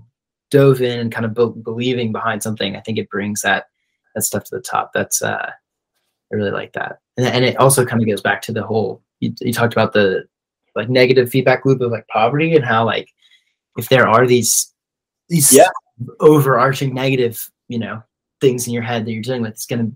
[0.52, 2.76] dove in and kind of be- believing behind something.
[2.76, 3.66] I think it brings that
[4.14, 4.92] that stuff to the top.
[4.94, 8.52] That's uh, I really like that, and, and it also kind of goes back to
[8.52, 10.24] the whole you, you talked about the
[10.76, 13.10] like negative feedback loop of like poverty and how like
[13.78, 14.74] if there are these
[15.30, 15.68] these yeah.
[16.20, 18.02] overarching negative you know
[18.42, 19.90] things in your head that you're dealing with it's gonna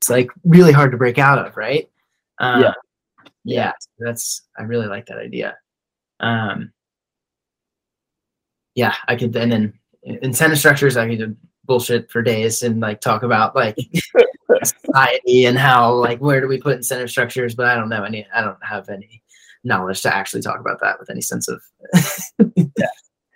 [0.00, 1.88] it's like really hard to break out of right?
[2.38, 2.72] Um, yeah.
[3.44, 5.56] yeah that's i really like that idea.
[6.20, 6.72] Um
[8.74, 13.22] yeah i could and then incentive structures i could bullshit for days and like talk
[13.22, 13.76] about like
[14.62, 18.26] society and how like where do we put incentive structures but i don't know any
[18.34, 19.22] i don't have any
[19.64, 21.62] knowledge to actually talk about that with any sense of
[22.56, 22.86] yeah.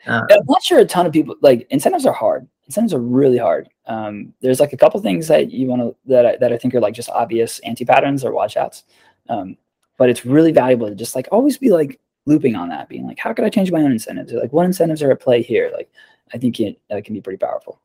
[0.06, 2.46] Um, i'm not sure a ton of people like incentives are hard.
[2.66, 3.70] Incentives are really hard.
[3.86, 6.74] Um, there's like a couple things that you want to that I, that I think
[6.74, 8.84] are like just obvious anti patterns or watch outs
[9.30, 9.56] um,
[9.96, 13.18] but it's really valuable to just like always be like looping on that being like
[13.18, 14.32] how could i change my own incentives?
[14.32, 15.70] Like what incentives are at play here?
[15.74, 15.90] Like
[16.34, 17.80] i think it, it can be pretty powerful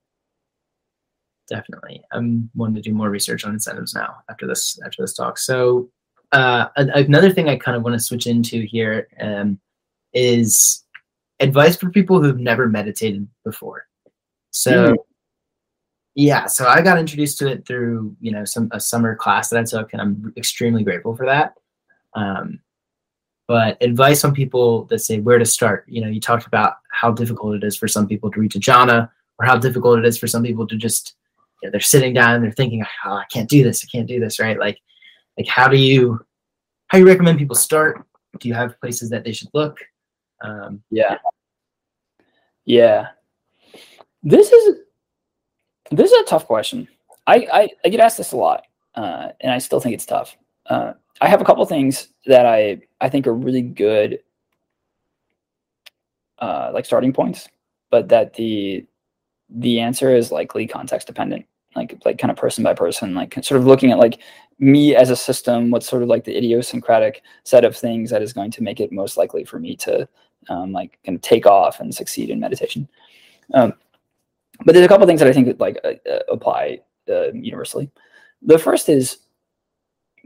[1.50, 2.04] definitely.
[2.12, 5.38] I'm wanting to do more research on incentives now after this after this talk.
[5.38, 5.90] So
[6.32, 9.60] uh, another thing I kind of want to switch into here um,
[10.14, 10.84] is
[11.40, 13.86] advice for people who've never meditated before.
[14.52, 14.96] So, mm.
[16.16, 19.60] Yeah, so I got introduced to it through you know some a summer class that
[19.60, 21.56] I took, and I'm extremely grateful for that.
[22.14, 22.60] Um,
[23.48, 25.86] but advice on people that say where to start.
[25.88, 28.60] You know, you talked about how difficult it is for some people to reach a
[28.60, 31.16] jhana, or how difficult it is for some people to just
[31.64, 34.08] you know, they're sitting down and they're thinking, oh, I can't do this, I can't
[34.08, 34.60] do this, right?
[34.60, 34.80] Like,
[35.38, 36.20] like how do you
[36.88, 38.06] how do you recommend people start?
[38.40, 39.80] Do you have places that they should look?
[40.42, 41.18] Um, yeah,
[42.66, 43.08] yeah.
[44.24, 44.80] This is
[45.90, 46.90] this is a tough question.
[47.28, 50.36] I I, I get asked this a lot, uh, and I still think it's tough.
[50.66, 54.20] Uh, I have a couple things that I I think are really good,
[56.40, 57.48] uh, like starting points,
[57.90, 58.86] but that the
[59.50, 61.46] the answer is likely context dependent,
[61.76, 64.20] like like kind of person by person, like sort of looking at like
[64.60, 68.34] me as a system, what's sort of like the idiosyncratic set of things that is
[68.34, 70.08] going to make it most likely for me to
[70.50, 72.88] um, like kind of take off and succeed in meditation.
[73.54, 73.74] Um,
[74.66, 77.90] but there's a couple things that I think like uh, uh, apply uh, universally.
[78.42, 79.20] The first is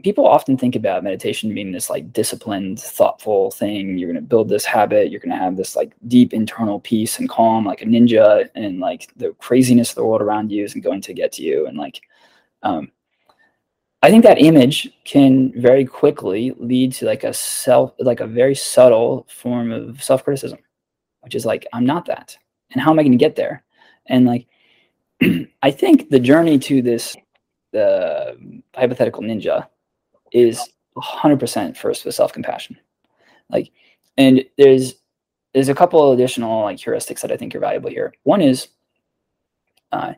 [0.02, 3.98] people often think about meditation being this like disciplined, thoughtful thing.
[3.98, 5.10] You're going to build this habit.
[5.10, 8.78] You're going to have this like deep internal peace and calm, like a ninja, and
[8.78, 11.66] like the craziness of the world around you isn't going to get to you.
[11.66, 12.00] And like,
[12.62, 12.92] um,
[14.02, 18.54] I think that image can very quickly lead to like a self, like a very
[18.54, 20.60] subtle form of self criticism,
[21.22, 22.38] which is like, I'm not that.
[22.70, 23.64] And how am I going to get there?
[24.06, 24.46] And like,
[25.62, 27.16] I think the journey to this
[27.76, 28.32] uh,
[28.74, 29.66] hypothetical ninja
[30.32, 32.78] is 100% first with self-compassion.
[33.50, 33.70] Like
[34.16, 34.94] and there's
[35.54, 38.12] there's a couple additional like heuristics that i think are valuable here.
[38.24, 38.68] One is
[39.92, 40.12] uh,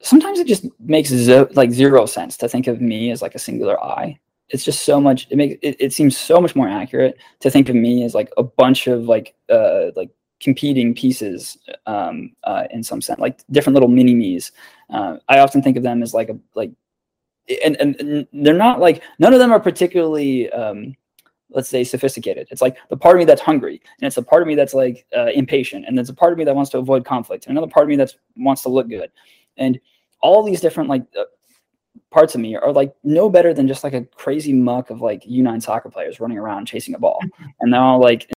[0.00, 3.40] sometimes it just makes zo- like zero sense to think of me as like a
[3.40, 4.18] singular i.
[4.50, 7.68] It's just so much it makes it, it seems so much more accurate to think
[7.68, 10.10] of me as like a bunch of like uh like
[10.40, 11.56] competing pieces
[11.86, 14.52] um uh in some sense like different little mini me's
[14.90, 16.70] uh, i often think of them as like a like
[17.64, 20.96] and, and they're not like none of them are particularly um,
[21.54, 22.48] let's say sophisticated.
[22.50, 24.74] It's like the part of me that's hungry and it's a part of me that's
[24.74, 27.56] like uh, impatient and there's a part of me that wants to avoid conflict and
[27.56, 29.10] another part of me that wants to look good.
[29.56, 29.80] And
[30.20, 31.24] all these different like uh,
[32.10, 35.22] parts of me are like no better than just like a crazy muck of like
[35.24, 37.20] u9 soccer players running around chasing a ball.
[37.60, 38.30] And they're all like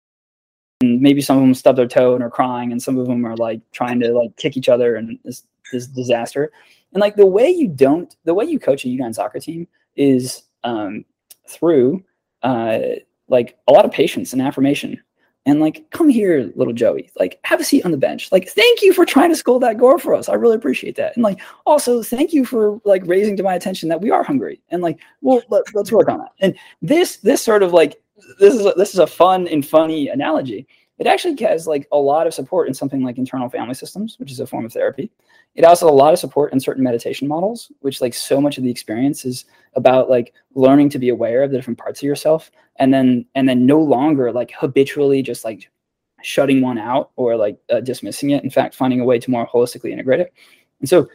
[0.81, 3.25] and maybe some of them stub their toe and are crying and some of them
[3.25, 6.51] are like trying to like kick each other and this this disaster
[6.97, 10.41] and like the way you don't, the way you coach a U9 soccer team is
[10.63, 11.05] um,
[11.47, 12.03] through
[12.41, 12.79] uh,
[13.27, 14.99] like a lot of patience and affirmation.
[15.45, 17.11] And like, come here, little Joey.
[17.19, 18.31] Like, have a seat on the bench.
[18.31, 20.27] Like, thank you for trying to scold that goal for us.
[20.27, 21.15] I really appreciate that.
[21.15, 24.59] And like, also, thank you for like raising to my attention that we are hungry.
[24.69, 26.31] And like, well, let, let's work on that.
[26.39, 28.01] And this, this sort of like,
[28.39, 30.67] this is a, this is a fun and funny analogy
[30.97, 34.31] it actually has like a lot of support in something like internal family systems, which
[34.31, 35.11] is a form of therapy.
[35.55, 38.57] It also has a lot of support in certain meditation models, which like so much
[38.57, 39.45] of the experience is
[39.75, 43.47] about like learning to be aware of the different parts of yourself and then and
[43.47, 45.69] then no longer like habitually just like
[46.23, 48.43] shutting one out or like uh, dismissing it.
[48.43, 50.33] In fact, finding a way to more holistically integrate it.
[50.79, 51.07] And so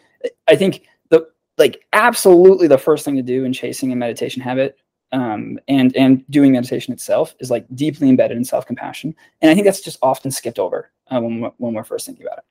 [0.47, 1.29] I think the
[1.59, 4.79] like absolutely the first thing to do in chasing a meditation habit
[5.13, 9.55] um, and and doing meditation itself is like deeply embedded in self compassion, and I
[9.55, 12.45] think that's just often skipped over uh, when we're, when we're first thinking about it.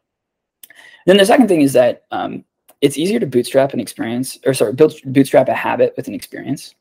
[1.07, 2.45] Then the second thing is that um,
[2.81, 6.75] it's easier to bootstrap an experience, or sorry, build, bootstrap a habit with an experience.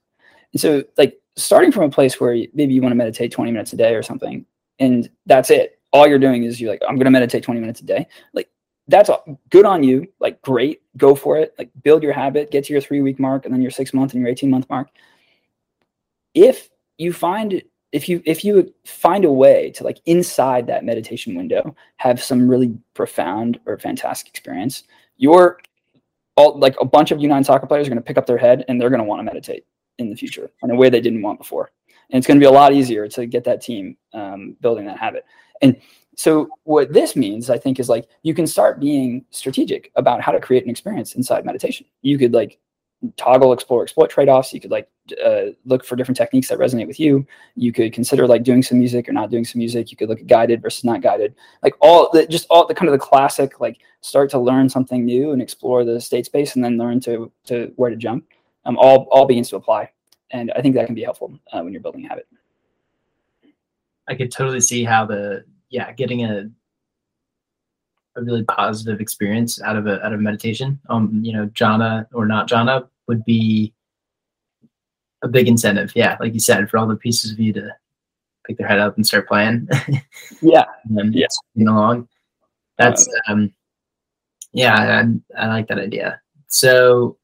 [0.53, 3.72] And so, like starting from a place where maybe you want to meditate 20 minutes
[3.72, 4.45] a day or something,
[4.78, 5.78] and that's it.
[5.93, 8.07] All you're doing is you're like, I'm going to meditate 20 minutes a day.
[8.35, 8.51] Like
[8.87, 10.07] that's all, good on you.
[10.20, 11.55] Like great, go for it.
[11.59, 14.12] Like build your habit, get to your three week mark, and then your six month
[14.12, 14.91] and your 18 month mark
[16.35, 17.62] if you find
[17.93, 22.49] if you if you find a way to like inside that meditation window have some
[22.49, 24.85] really profound or fantastic experience
[25.16, 25.59] you're
[26.37, 28.64] all like a bunch of u9 soccer players are going to pick up their head
[28.68, 29.64] and they're going to want to meditate
[30.01, 31.70] in the future in a way they didn't want before.
[32.11, 34.99] And it's going to be a lot easier to get that team um, building that
[34.99, 35.24] habit.
[35.62, 35.76] And
[36.16, 40.33] so what this means i think is like you can start being strategic about how
[40.33, 41.87] to create an experience inside meditation.
[42.03, 42.59] You could like
[43.17, 44.53] toggle explore exploit trade-offs.
[44.53, 44.89] You could like
[45.25, 47.27] uh, look for different techniques that resonate with you.
[47.57, 49.91] You could consider like doing some music or not doing some music.
[49.91, 51.35] You could look at guided versus not guided.
[51.63, 55.05] Like all the just all the kind of the classic like start to learn something
[55.05, 58.27] new and explore the state space and then learn to to where to jump.
[58.65, 59.91] Um, all all begins to apply.
[60.33, 62.29] And i think that can be helpful uh, when you're building a habit.
[64.09, 66.51] I could totally see how the yeah getting a
[68.17, 70.81] a really positive experience out of a out of meditation.
[70.89, 73.73] Um, you know, jhana or not jhana would be
[75.23, 75.93] a big incentive.
[75.95, 77.75] Yeah, like you said, for all the pieces of you to
[78.47, 79.69] pick their head up and start playing.
[80.41, 80.65] yeah,
[80.97, 81.27] and yeah,
[81.59, 82.09] along.
[82.79, 83.53] That's um,
[84.53, 86.21] Yeah, I, I like that idea.
[86.49, 87.19] So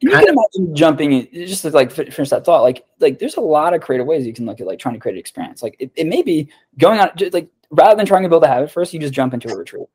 [0.00, 2.62] you can imagine jumping in, just to like finish that thought.
[2.62, 5.00] Like, like there's a lot of creative ways you can look at like trying to
[5.00, 5.62] create an experience.
[5.62, 8.48] Like, it, it may be going on just like rather than trying to build a
[8.48, 9.86] habit first, you just jump into a retreat,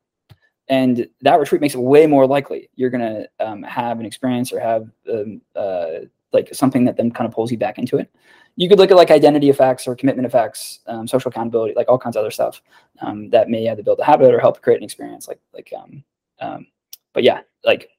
[0.68, 4.60] and that retreat makes it way more likely you're gonna um, have an experience or
[4.60, 8.10] have um, uh, like something that then kind of pulls you back into it.
[8.56, 11.98] You could look at like identity effects or commitment effects, um, social accountability, like all
[11.98, 12.62] kinds of other stuff
[13.00, 15.28] um, that may either build a habit or help create an experience.
[15.28, 16.04] Like, like, um,
[16.40, 16.66] um,
[17.12, 17.90] but yeah, like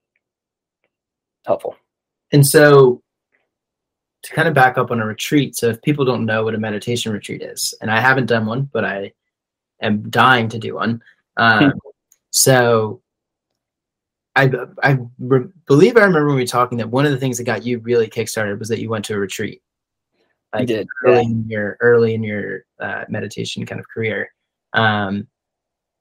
[1.45, 1.75] helpful.
[2.31, 3.01] And so
[4.23, 6.59] to kind of back up on a retreat, so if people don't know what a
[6.59, 9.13] meditation retreat is, and I haven't done one, but I
[9.81, 11.01] am dying to do one.
[11.37, 11.77] Um, hmm.
[12.31, 13.01] so
[14.35, 14.51] I,
[14.83, 17.45] I re- believe I remember when we were talking that one of the things that
[17.45, 19.61] got you really kickstarted was that you went to a retreat.
[20.53, 21.21] Like I did early yeah.
[21.21, 24.31] in your early in your uh, meditation kind of career,
[24.73, 25.27] um,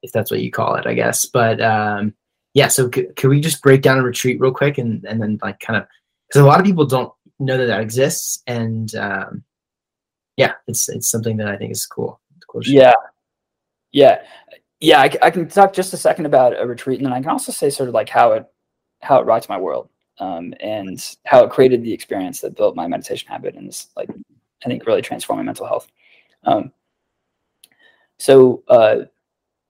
[0.03, 1.25] if that's what you call it, I guess.
[1.25, 2.15] But um,
[2.55, 5.39] yeah, so c- could we just break down a retreat real quick and and then
[5.43, 5.89] like kind of
[6.29, 9.45] because a lot of people don't know that that exists, and um,
[10.37, 12.21] yeah, it's it's something that I think is cool.
[12.49, 12.95] cool yeah,
[13.97, 14.21] yeah,
[14.81, 15.01] yeah.
[15.01, 17.51] I, I, can talk just a second about a retreat, and then I can also
[17.51, 18.45] say sort of like how it
[19.01, 19.89] how it rocked my world,
[20.19, 24.11] um, and how it created the experience that built my meditation habit, and is like
[24.65, 25.89] I think really transformed my mental health.
[26.45, 26.73] Um,
[28.19, 28.97] so uh,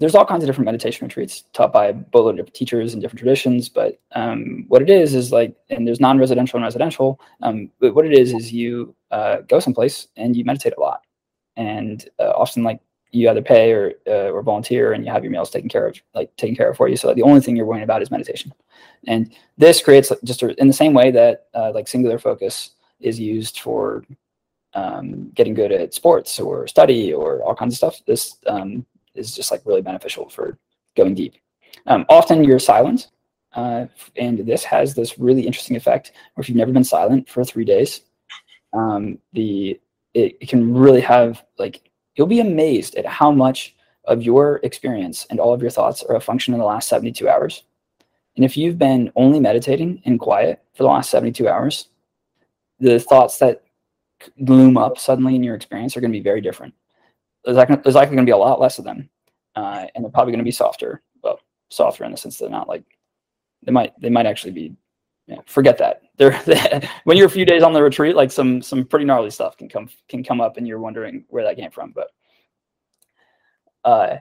[0.01, 3.01] there's all kinds of different meditation retreats taught by a boatload of different teachers and
[3.01, 3.69] different traditions.
[3.69, 7.21] But um, what it is is like, and there's non-residential and residential.
[7.43, 11.03] Um, but what it is is you uh, go someplace and you meditate a lot,
[11.57, 12.81] and uh, often like
[13.17, 16.01] you either pay or uh, or volunteer, and you have your meals taken care of,
[16.15, 16.97] like taken care of for you.
[16.97, 18.53] So the only thing you're worrying about is meditation,
[19.07, 23.19] and this creates just a, in the same way that uh, like singular focus is
[23.19, 24.05] used for
[24.75, 28.07] um, getting good at sports or study or all kinds of stuff.
[28.07, 30.59] This um, is just like really beneficial for
[30.97, 31.35] going deep.
[31.87, 33.09] Um, often you're silent,
[33.55, 33.87] uh,
[34.17, 36.13] and this has this really interesting effect.
[36.35, 38.03] Where if you've never been silent for three days,
[38.73, 39.81] um, the
[40.15, 45.27] it, it can really have like you'll be amazed at how much of your experience
[45.31, 47.63] and all of your thoughts are a function of the last 72 hours.
[48.37, 51.89] And if you've been only meditating in quiet for the last 72 hours,
[52.79, 53.63] the thoughts that
[54.39, 56.75] loom up suddenly in your experience are going to be very different
[57.47, 59.09] there's likely, there's likely going to be a lot less of them,
[59.55, 61.01] uh, and they're probably going to be softer.
[61.23, 61.41] Well,
[61.71, 62.83] softer in the sense they're not like
[63.63, 64.75] they might they might actually be.
[65.27, 66.03] Yeah, forget that.
[66.17, 66.41] They're,
[67.05, 69.69] when you're a few days on the retreat, like some some pretty gnarly stuff can
[69.69, 71.93] come can come up, and you're wondering where that came from.
[71.93, 72.09] But
[73.85, 74.17] uh,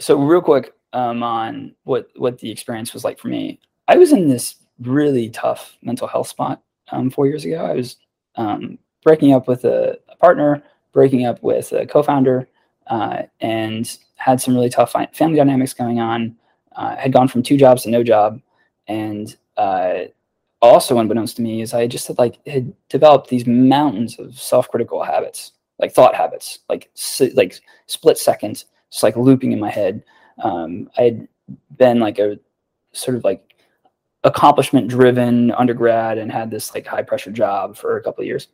[0.00, 3.60] so real quick um, on what what the experience was like for me.
[3.86, 7.64] I was in this really tough mental health spot um, four years ago.
[7.64, 7.96] I was
[8.36, 12.48] um, breaking up with a, a partner breaking up with a co-founder
[12.88, 16.36] uh, and had some really tough family dynamics going on.
[16.74, 18.40] Uh, had gone from two jobs to no job,
[18.86, 20.04] and uh,
[20.60, 25.02] also unbeknownst to me is I just had like had developed these mountains of self-critical
[25.02, 26.90] habits, like thought habits, like
[27.34, 30.04] like split seconds, just like looping in my head.
[30.42, 31.28] Um, I had
[31.76, 32.38] been like a
[32.92, 33.54] sort of like
[34.24, 38.48] accomplishment driven undergrad and had this like high pressure job for a couple of years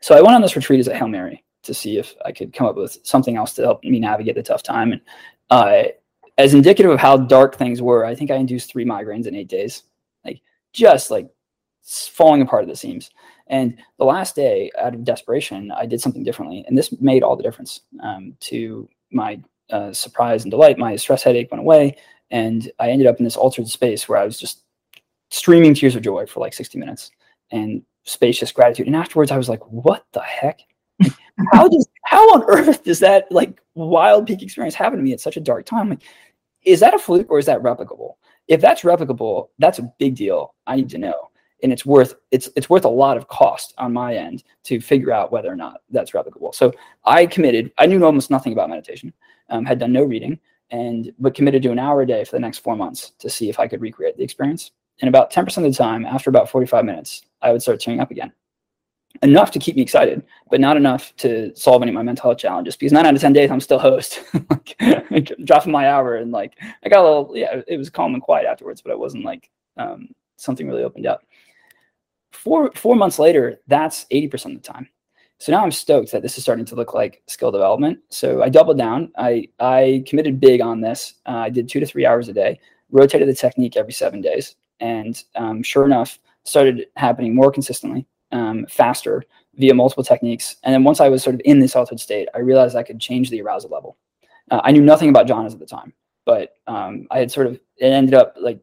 [0.00, 2.52] so I went on this retreat as a Hail Mary to see if I could
[2.52, 4.92] come up with something else to help me navigate the tough time.
[4.92, 5.00] And
[5.50, 5.82] uh,
[6.38, 9.48] as indicative of how dark things were, I think I induced three migraines in eight
[9.48, 9.82] days,
[10.76, 11.28] just like
[11.82, 13.10] falling apart at the seams.
[13.48, 17.36] And the last day, out of desperation, I did something differently, and this made all
[17.36, 17.82] the difference.
[18.02, 21.96] Um, to my uh, surprise and delight, my stress headache went away,
[22.30, 24.64] and I ended up in this altered space where I was just
[25.30, 27.10] streaming tears of joy for like 60 minutes.
[27.52, 28.86] And spacious gratitude.
[28.86, 30.60] And afterwards, I was like, what the heck?
[31.52, 35.20] how does how on earth does that like wild peak experience happen to me at
[35.20, 35.90] such a dark time?
[35.90, 36.02] Like,
[36.64, 38.14] is that a fluke or is that replicable?
[38.48, 40.54] If that's replicable, that's a big deal.
[40.66, 41.30] I need to know.
[41.62, 45.10] And it's worth it's it's worth a lot of cost on my end to figure
[45.10, 46.54] out whether or not that's replicable.
[46.54, 46.72] So
[47.04, 47.72] I committed.
[47.78, 49.12] I knew almost nothing about meditation.
[49.48, 50.38] Um, had done no reading,
[50.70, 53.48] and but committed to an hour a day for the next four months to see
[53.48, 54.72] if I could recreate the experience.
[55.00, 58.10] And about 10% of the time, after about 45 minutes, I would start tearing up
[58.10, 58.32] again.
[59.22, 62.38] Enough to keep me excited, but not enough to solve any of my mental health
[62.38, 62.76] challenges.
[62.76, 66.16] Because nine out of 10 days, I'm still host, like, dropping my hour.
[66.16, 68.98] And like, I got a little, yeah, it was calm and quiet afterwards, but it
[68.98, 71.22] wasn't like um, something really opened up.
[72.32, 74.88] Four, four months later, that's 80% of the time.
[75.38, 77.98] So now I'm stoked that this is starting to look like skill development.
[78.08, 79.12] So I doubled down.
[79.18, 81.14] I, I committed big on this.
[81.26, 82.58] Uh, I did two to three hours a day,
[82.90, 84.56] rotated the technique every seven days.
[84.80, 89.24] And um, sure enough, started happening more consistently, um, faster
[89.54, 90.56] via multiple techniques.
[90.62, 93.00] And then once I was sort of in this altered state, I realized I could
[93.00, 93.96] change the arousal level.
[94.50, 95.92] Uh, I knew nothing about jhanas at the time.
[96.26, 98.60] but um, I had sort of it ended up like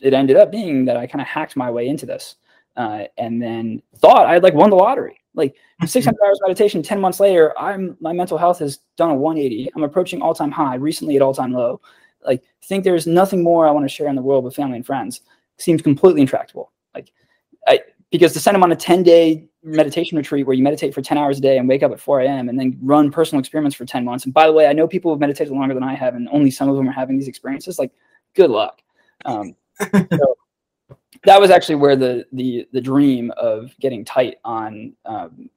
[0.00, 2.36] it ended up being that I kind of hacked my way into this,
[2.76, 5.18] uh, and then thought I had like won the lottery.
[5.34, 9.70] Like 600 hours meditation, 10 months later, I'm my mental health has done a 180.
[9.74, 11.80] I'm approaching all time high, recently at all time low.
[12.24, 14.86] Like think there's nothing more I want to share in the world with family and
[14.86, 15.20] friends.
[15.58, 16.72] Seems completely intractable.
[16.94, 17.12] Like
[17.66, 17.80] I
[18.12, 21.18] because to send them on a 10 day meditation retreat where you meditate for 10
[21.18, 22.48] hours a day and wake up at 4 a.m.
[22.48, 24.24] and then run personal experiments for 10 months.
[24.24, 26.28] And by the way, I know people who have meditated longer than I have, and
[26.30, 27.78] only some of them are having these experiences.
[27.78, 27.90] Like,
[28.34, 28.82] good luck.
[29.24, 30.36] Um, so
[31.24, 35.48] that was actually where the the the dream of getting tight on um,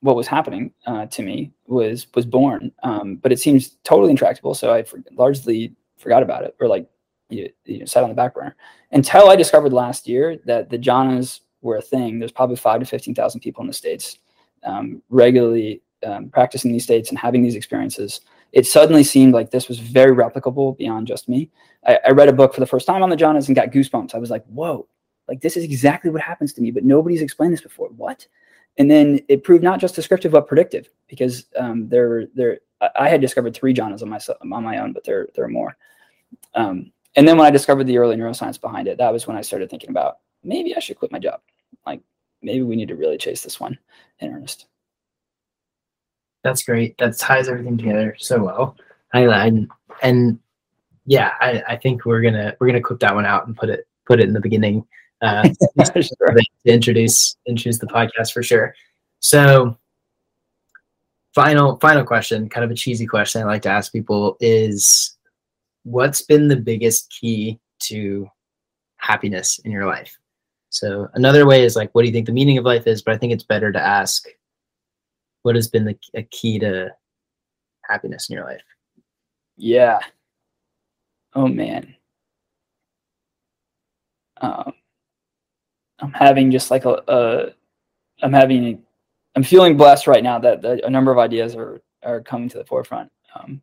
[0.00, 2.72] what was happening uh, to me was was born.
[2.82, 6.88] Um, but it seems totally intractable, so I for, largely forgot about it, or like
[7.28, 8.56] you, you know, sat on the back burner
[8.90, 12.18] until I discovered last year that the jhanas were a thing.
[12.18, 14.18] There's probably five to fifteen thousand people in the states
[14.64, 18.20] um, regularly um, practicing these states and having these experiences.
[18.52, 21.50] It suddenly seemed like this was very replicable beyond just me.
[21.86, 24.14] I, I read a book for the first time on the jhanas and got goosebumps.
[24.14, 24.86] I was like, "Whoa!"
[25.28, 27.88] Like this is exactly what happens to me, but nobody's explained this before.
[27.90, 28.26] What?
[28.78, 32.60] And then it proved not just descriptive but predictive because um, there, there,
[32.98, 34.20] I had discovered three jhanas on my
[34.56, 35.76] on my own, but there, there are more.
[36.54, 39.40] Um, and then when I discovered the early neuroscience behind it, that was when I
[39.42, 41.40] started thinking about maybe I should quit my job.
[41.86, 42.00] Like
[42.42, 43.78] maybe we need to really chase this one
[44.20, 44.66] in earnest.
[46.42, 46.96] That's great.
[46.98, 48.76] That ties everything together so well.
[49.12, 49.50] I, I
[50.02, 50.38] and
[51.06, 53.86] yeah, I, I think we're gonna we're gonna clip that one out and put it
[54.06, 54.86] put it in the beginning
[55.22, 55.48] uh,
[55.92, 56.02] sure.
[56.02, 58.74] to introduce introduce the podcast for sure.
[59.20, 59.76] So,
[61.34, 65.16] final final question, kind of a cheesy question I like to ask people is,
[65.84, 68.28] what's been the biggest key to
[68.96, 70.19] happiness in your life?
[70.70, 73.02] So another way is like, what do you think the meaning of life is?
[73.02, 74.26] But I think it's better to ask,
[75.42, 76.90] what has been the a key to
[77.88, 78.62] happiness in your life?
[79.56, 79.98] Yeah.
[81.34, 81.94] Oh man.
[84.40, 84.72] Um,
[85.98, 87.46] I'm having just like a, a
[88.22, 88.82] I'm having,
[89.34, 92.58] I'm feeling blessed right now that, that a number of ideas are are coming to
[92.58, 93.10] the forefront.
[93.34, 93.60] Um,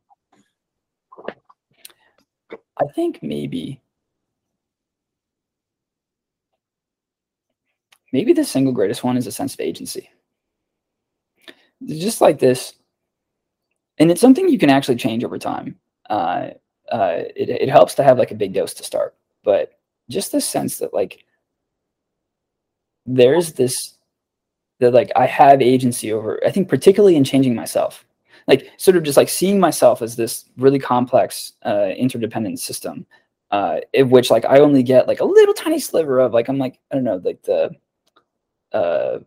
[2.51, 3.81] I think maybe
[8.11, 10.09] maybe the single greatest one is a sense of agency.
[11.85, 12.73] Just like this,
[13.99, 15.77] and it's something you can actually change over time.
[16.09, 16.49] Uh,
[16.91, 19.73] uh, it, it helps to have like a big dose to start, but
[20.09, 21.25] just the sense that like
[23.05, 23.97] there's this
[24.79, 26.39] that like I have agency over.
[26.45, 28.05] I think particularly in changing myself,
[28.47, 33.05] like sort of just like seeing myself as this really complex uh, interdependent system,
[33.51, 36.57] uh, in which like I only get like a little tiny sliver of like I'm
[36.57, 37.75] like I don't know like the
[38.73, 39.19] uh,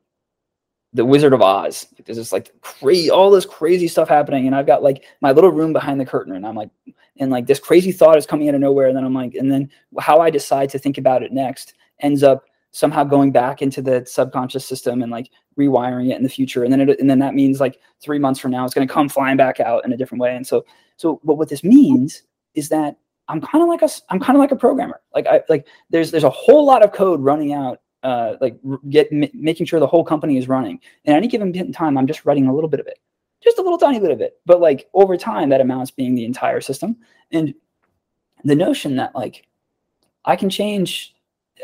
[0.93, 1.87] the Wizard of Oz.
[1.97, 5.33] Like, there's just like crazy, all this crazy stuff happening, and I've got like my
[5.33, 6.71] little room behind the curtain, and I'm like,
[7.19, 9.51] and like this crazy thought is coming out of nowhere, and then I'm like, and
[9.51, 13.83] then how I decide to think about it next ends up somehow going back into
[13.83, 15.29] the subconscious system and like
[15.59, 18.41] rewiring it in the future, and then it, and then that means like three months
[18.41, 20.65] from now it's going to come flying back out in a different way, and so
[20.97, 22.23] so but what this means
[22.55, 22.97] is that
[23.29, 25.01] I'm kind of like a I'm kind of like a programmer.
[25.15, 28.57] Like I like there's there's a whole lot of code running out uh, like
[28.89, 30.81] get m- making sure the whole company is running.
[31.05, 32.99] And at any given time, I'm just writing a little bit of it,
[33.43, 34.39] just a little tiny bit of it.
[34.47, 36.97] But like over time, that amounts being the entire system.
[37.33, 37.55] And
[38.45, 39.47] the notion that like
[40.25, 41.15] I can change,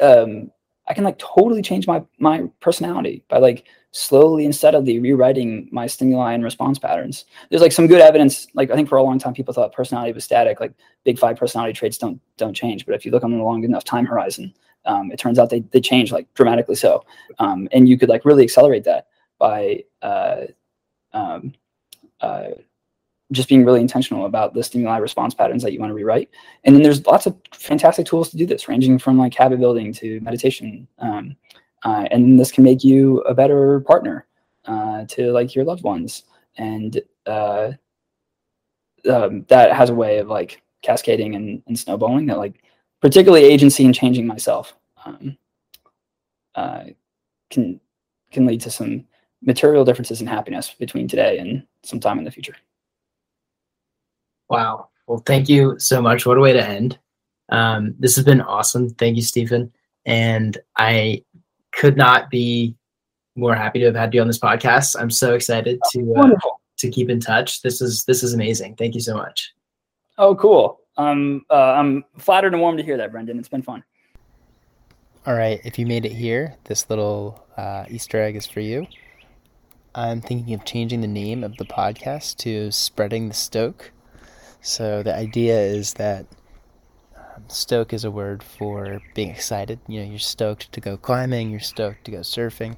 [0.00, 0.50] um,
[0.88, 5.86] I can like totally change my my personality by like slowly and steadily rewriting my
[5.86, 7.24] stimuli and response patterns.
[7.48, 8.46] There's like some good evidence.
[8.54, 10.60] Like I think for a long time, people thought personality was static.
[10.60, 10.74] Like
[11.04, 12.84] big five personality traits don't don't change.
[12.84, 14.54] But if you look on a long enough time horizon,
[14.86, 17.04] um, it turns out they, they change like dramatically so.
[17.38, 19.08] Um, and you could like really accelerate that
[19.38, 20.42] by uh,
[21.12, 21.52] um,
[22.20, 22.48] uh,
[23.32, 26.30] just being really intentional about the stimuli response patterns that you want to rewrite.
[26.64, 29.92] And then there's lots of fantastic tools to do this ranging from like habit building
[29.94, 31.36] to meditation um,
[31.86, 34.26] uh, and this can make you a better partner
[34.64, 36.24] uh, to like your loved ones.
[36.58, 37.72] And uh,
[39.08, 42.62] um, that has a way of like cascading and, and snowballing that like
[43.00, 44.74] particularly agency and changing myself,
[45.04, 45.36] um,
[46.54, 46.84] uh,
[47.50, 47.80] can
[48.32, 49.04] can lead to some
[49.42, 52.56] material differences in happiness between today and sometime in the future.
[54.48, 54.88] Wow.
[55.06, 56.26] Well, thank you so much.
[56.26, 56.98] What a way to end.
[57.50, 58.90] Um, this has been awesome.
[58.90, 59.72] Thank you, Stephen.
[60.04, 61.24] And I
[61.72, 62.74] could not be
[63.36, 64.96] more happy to have had you on this podcast.
[64.98, 66.30] I'm so excited to uh,
[66.78, 67.62] to keep in touch.
[67.62, 68.76] This is this is amazing.
[68.76, 69.52] Thank you so much.
[70.18, 70.80] Oh, cool.
[70.96, 73.38] I'm uh, I'm flattered and warm to hear that, Brendan.
[73.38, 73.84] It's been fun.
[75.26, 78.86] All right, if you made it here, this little uh, Easter egg is for you.
[79.92, 83.92] I'm thinking of changing the name of the podcast to Spreading the Stoke.
[84.60, 86.26] So the idea is that
[87.16, 89.80] um, stoke is a word for being excited.
[89.88, 92.76] You know, you're stoked to go climbing, you're stoked to go surfing.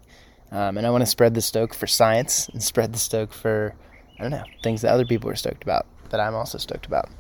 [0.50, 3.74] Um, and I want to spread the stoke for science and spread the stoke for,
[4.18, 7.10] I don't know, things that other people are stoked about that I'm also stoked about.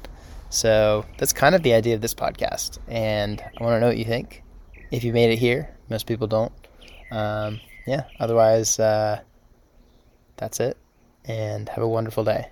[0.50, 2.78] So that's kind of the idea of this podcast.
[2.88, 4.42] And I want to know what you think.
[4.90, 6.52] If you made it here, most people don't.
[7.10, 9.20] Um, yeah, otherwise, uh,
[10.36, 10.76] that's it.
[11.24, 12.48] And have a wonderful day.